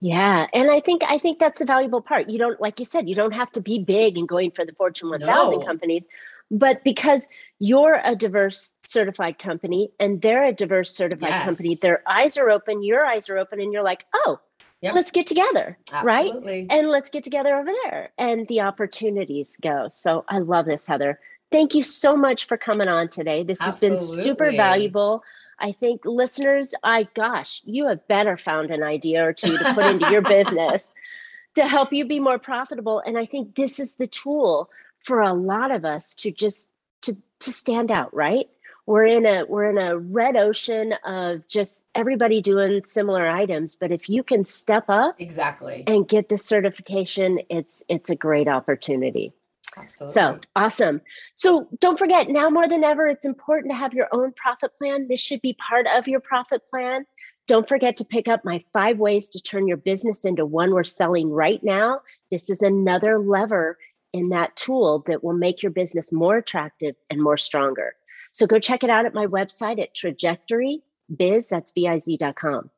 Yeah, 0.00 0.46
and 0.52 0.70
I 0.70 0.80
think 0.80 1.02
I 1.06 1.18
think 1.18 1.38
that's 1.38 1.60
a 1.60 1.64
valuable 1.64 2.02
part. 2.02 2.28
You 2.28 2.38
don't 2.38 2.60
like 2.60 2.78
you 2.78 2.84
said, 2.84 3.08
you 3.08 3.14
don't 3.14 3.32
have 3.32 3.50
to 3.52 3.60
be 3.62 3.82
big 3.82 4.18
and 4.18 4.28
going 4.28 4.50
for 4.50 4.64
the 4.64 4.72
Fortune 4.74 5.08
1000 5.10 5.58
No. 5.58 5.64
companies, 5.64 6.04
but 6.50 6.84
because 6.84 7.28
you're 7.58 7.98
a 8.04 8.14
diverse 8.14 8.72
certified 8.84 9.38
company 9.38 9.90
and 9.98 10.20
they're 10.20 10.44
a 10.44 10.52
diverse 10.52 10.94
certified 10.94 11.40
company, 11.42 11.76
their 11.80 12.02
eyes 12.06 12.36
are 12.36 12.50
open, 12.50 12.82
your 12.82 13.04
eyes 13.06 13.30
are 13.30 13.38
open 13.38 13.58
and 13.60 13.72
you're 13.72 13.82
like, 13.82 14.04
"Oh, 14.14 14.38
Yep. 14.82 14.94
let's 14.94 15.10
get 15.12 15.26
together." 15.26 15.78
Right? 16.02 16.30
And 16.68 16.88
let's 16.88 17.10
get 17.10 17.24
together 17.24 17.56
over 17.56 17.70
there 17.84 18.10
and 18.18 18.46
the 18.48 18.60
opportunities 18.60 19.56
go 19.62 19.86
so 19.88 20.24
i 20.28 20.38
love 20.38 20.66
this 20.66 20.86
heather 20.86 21.18
thank 21.50 21.74
you 21.74 21.82
so 21.82 22.16
much 22.16 22.46
for 22.46 22.56
coming 22.56 22.88
on 22.88 23.08
today 23.08 23.42
this 23.44 23.60
has 23.60 23.76
been 23.76 23.98
super 23.98 24.50
valuable 24.52 25.22
i 25.58 25.72
think 25.72 26.04
listeners 26.04 26.74
i 26.82 27.06
gosh 27.14 27.62
you 27.64 27.86
have 27.86 28.06
better 28.08 28.36
found 28.36 28.70
an 28.70 28.82
idea 28.82 29.24
or 29.26 29.32
two 29.32 29.56
to 29.58 29.74
put 29.74 29.84
into 29.86 30.10
your 30.10 30.22
business 30.22 30.92
to 31.54 31.66
help 31.66 31.90
you 31.92 32.04
be 32.04 32.20
more 32.20 32.38
profitable. 32.38 33.02
And 33.06 33.16
i 33.16 33.24
think 33.26 33.54
this 33.54 33.80
is 33.80 33.94
the 33.94 34.06
tool 34.06 34.70
for 35.04 35.22
a 35.22 35.32
lot 35.32 35.70
of 35.70 35.84
us 35.84 36.14
to 36.16 36.30
just 36.30 36.68
to 37.02 37.16
to 37.40 37.50
stand 37.50 37.90
out 37.90 38.14
right? 38.14 38.48
We're 38.86 39.06
in 39.06 39.26
a 39.26 39.44
we're 39.46 39.70
in 39.70 39.78
a 39.78 39.98
red 39.98 40.36
ocean 40.36 40.92
of 41.04 41.48
just 41.48 41.84
everybody 41.94 42.40
doing 42.40 42.82
similar 42.84 43.26
items 43.26 43.74
but 43.74 43.90
if 43.90 44.08
you 44.08 44.22
can 44.22 44.44
step 44.44 44.84
up 44.88 45.16
Exactly. 45.20 45.82
and 45.86 46.06
get 46.06 46.28
the 46.28 46.36
certification 46.36 47.40
it's 47.48 47.82
it's 47.88 48.10
a 48.10 48.14
great 48.16 48.46
opportunity 48.46 49.32
Absolutely. 49.76 50.14
so 50.14 50.40
awesome. 50.54 51.00
So 51.34 51.68
don't 51.80 51.98
forget 51.98 52.28
now 52.28 52.48
more 52.48 52.68
than 52.68 52.82
ever 52.82 53.06
it's 53.08 53.26
important 53.26 53.72
to 53.72 53.76
have 53.76 53.92
your 53.92 54.08
own 54.12 54.32
profit 54.32 54.76
plan. 54.78 55.06
This 55.08 55.20
should 55.20 55.42
be 55.42 55.54
part 55.54 55.86
of 55.86 56.08
your 56.08 56.20
profit 56.20 56.62
plan. 56.68 57.04
Don't 57.46 57.68
forget 57.68 57.96
to 57.98 58.04
pick 58.04 58.26
up 58.26 58.44
my 58.44 58.64
five 58.72 58.98
ways 58.98 59.28
to 59.30 59.40
turn 59.40 59.68
your 59.68 59.76
business 59.76 60.24
into 60.24 60.44
one 60.44 60.72
we're 60.72 60.82
selling 60.84 61.30
right 61.30 61.62
now. 61.62 62.00
This 62.30 62.50
is 62.50 62.62
another 62.62 63.18
lever 63.18 63.78
in 64.12 64.30
that 64.30 64.56
tool 64.56 65.04
that 65.06 65.22
will 65.22 65.34
make 65.34 65.62
your 65.62 65.70
business 65.72 66.10
more 66.10 66.38
attractive 66.38 66.96
and 67.10 67.22
more 67.22 67.36
stronger. 67.36 67.94
So 68.32 68.46
go 68.46 68.58
check 68.58 68.82
it 68.82 68.90
out 68.90 69.06
at 69.06 69.14
my 69.14 69.26
website 69.26 69.80
at 69.80 69.94
trajectory 69.94 70.82
biz 71.14 71.48
that's 71.48 71.70
biz.com 71.70 72.68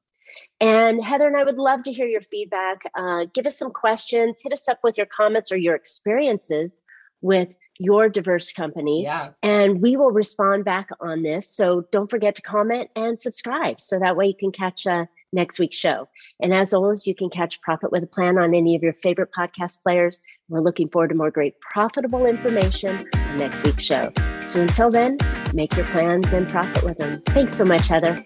and 0.60 1.02
Heather 1.02 1.26
and 1.26 1.36
I 1.36 1.44
would 1.44 1.56
love 1.56 1.82
to 1.84 1.92
hear 1.92 2.06
your 2.06 2.20
feedback. 2.20 2.82
Uh, 2.94 3.26
give 3.32 3.46
us 3.46 3.58
some 3.58 3.70
questions, 3.70 4.42
hit 4.42 4.52
us 4.52 4.68
up 4.68 4.80
with 4.82 4.98
your 4.98 5.06
comments 5.06 5.50
or 5.52 5.56
your 5.56 5.74
experiences 5.74 6.78
with 7.20 7.54
your 7.78 8.08
diverse 8.08 8.52
company, 8.52 9.04
yeah. 9.04 9.30
and 9.42 9.80
we 9.80 9.96
will 9.96 10.10
respond 10.10 10.64
back 10.64 10.88
on 11.00 11.22
this. 11.22 11.54
So 11.54 11.86
don't 11.92 12.10
forget 12.10 12.34
to 12.36 12.42
comment 12.42 12.90
and 12.96 13.18
subscribe 13.20 13.78
so 13.78 13.98
that 14.00 14.16
way 14.16 14.26
you 14.26 14.34
can 14.34 14.50
catch 14.50 14.86
uh, 14.86 15.06
next 15.32 15.58
week's 15.58 15.76
show. 15.76 16.08
And 16.40 16.52
as 16.52 16.74
always, 16.74 17.06
you 17.06 17.14
can 17.14 17.30
catch 17.30 17.60
Profit 17.60 17.92
with 17.92 18.02
a 18.02 18.06
Plan 18.06 18.38
on 18.38 18.54
any 18.54 18.74
of 18.74 18.82
your 18.82 18.94
favorite 18.94 19.30
podcast 19.36 19.82
players. 19.82 20.20
We're 20.48 20.60
looking 20.60 20.88
forward 20.88 21.08
to 21.08 21.14
more 21.14 21.30
great 21.30 21.60
profitable 21.60 22.26
information 22.26 23.06
on 23.14 23.36
next 23.36 23.64
week's 23.64 23.84
show. 23.84 24.12
So 24.40 24.62
until 24.62 24.90
then, 24.90 25.18
make 25.54 25.76
your 25.76 25.86
plans 25.86 26.32
and 26.32 26.48
profit 26.48 26.82
with 26.82 26.98
them. 26.98 27.22
Thanks 27.26 27.54
so 27.54 27.64
much, 27.64 27.86
Heather. 27.86 28.24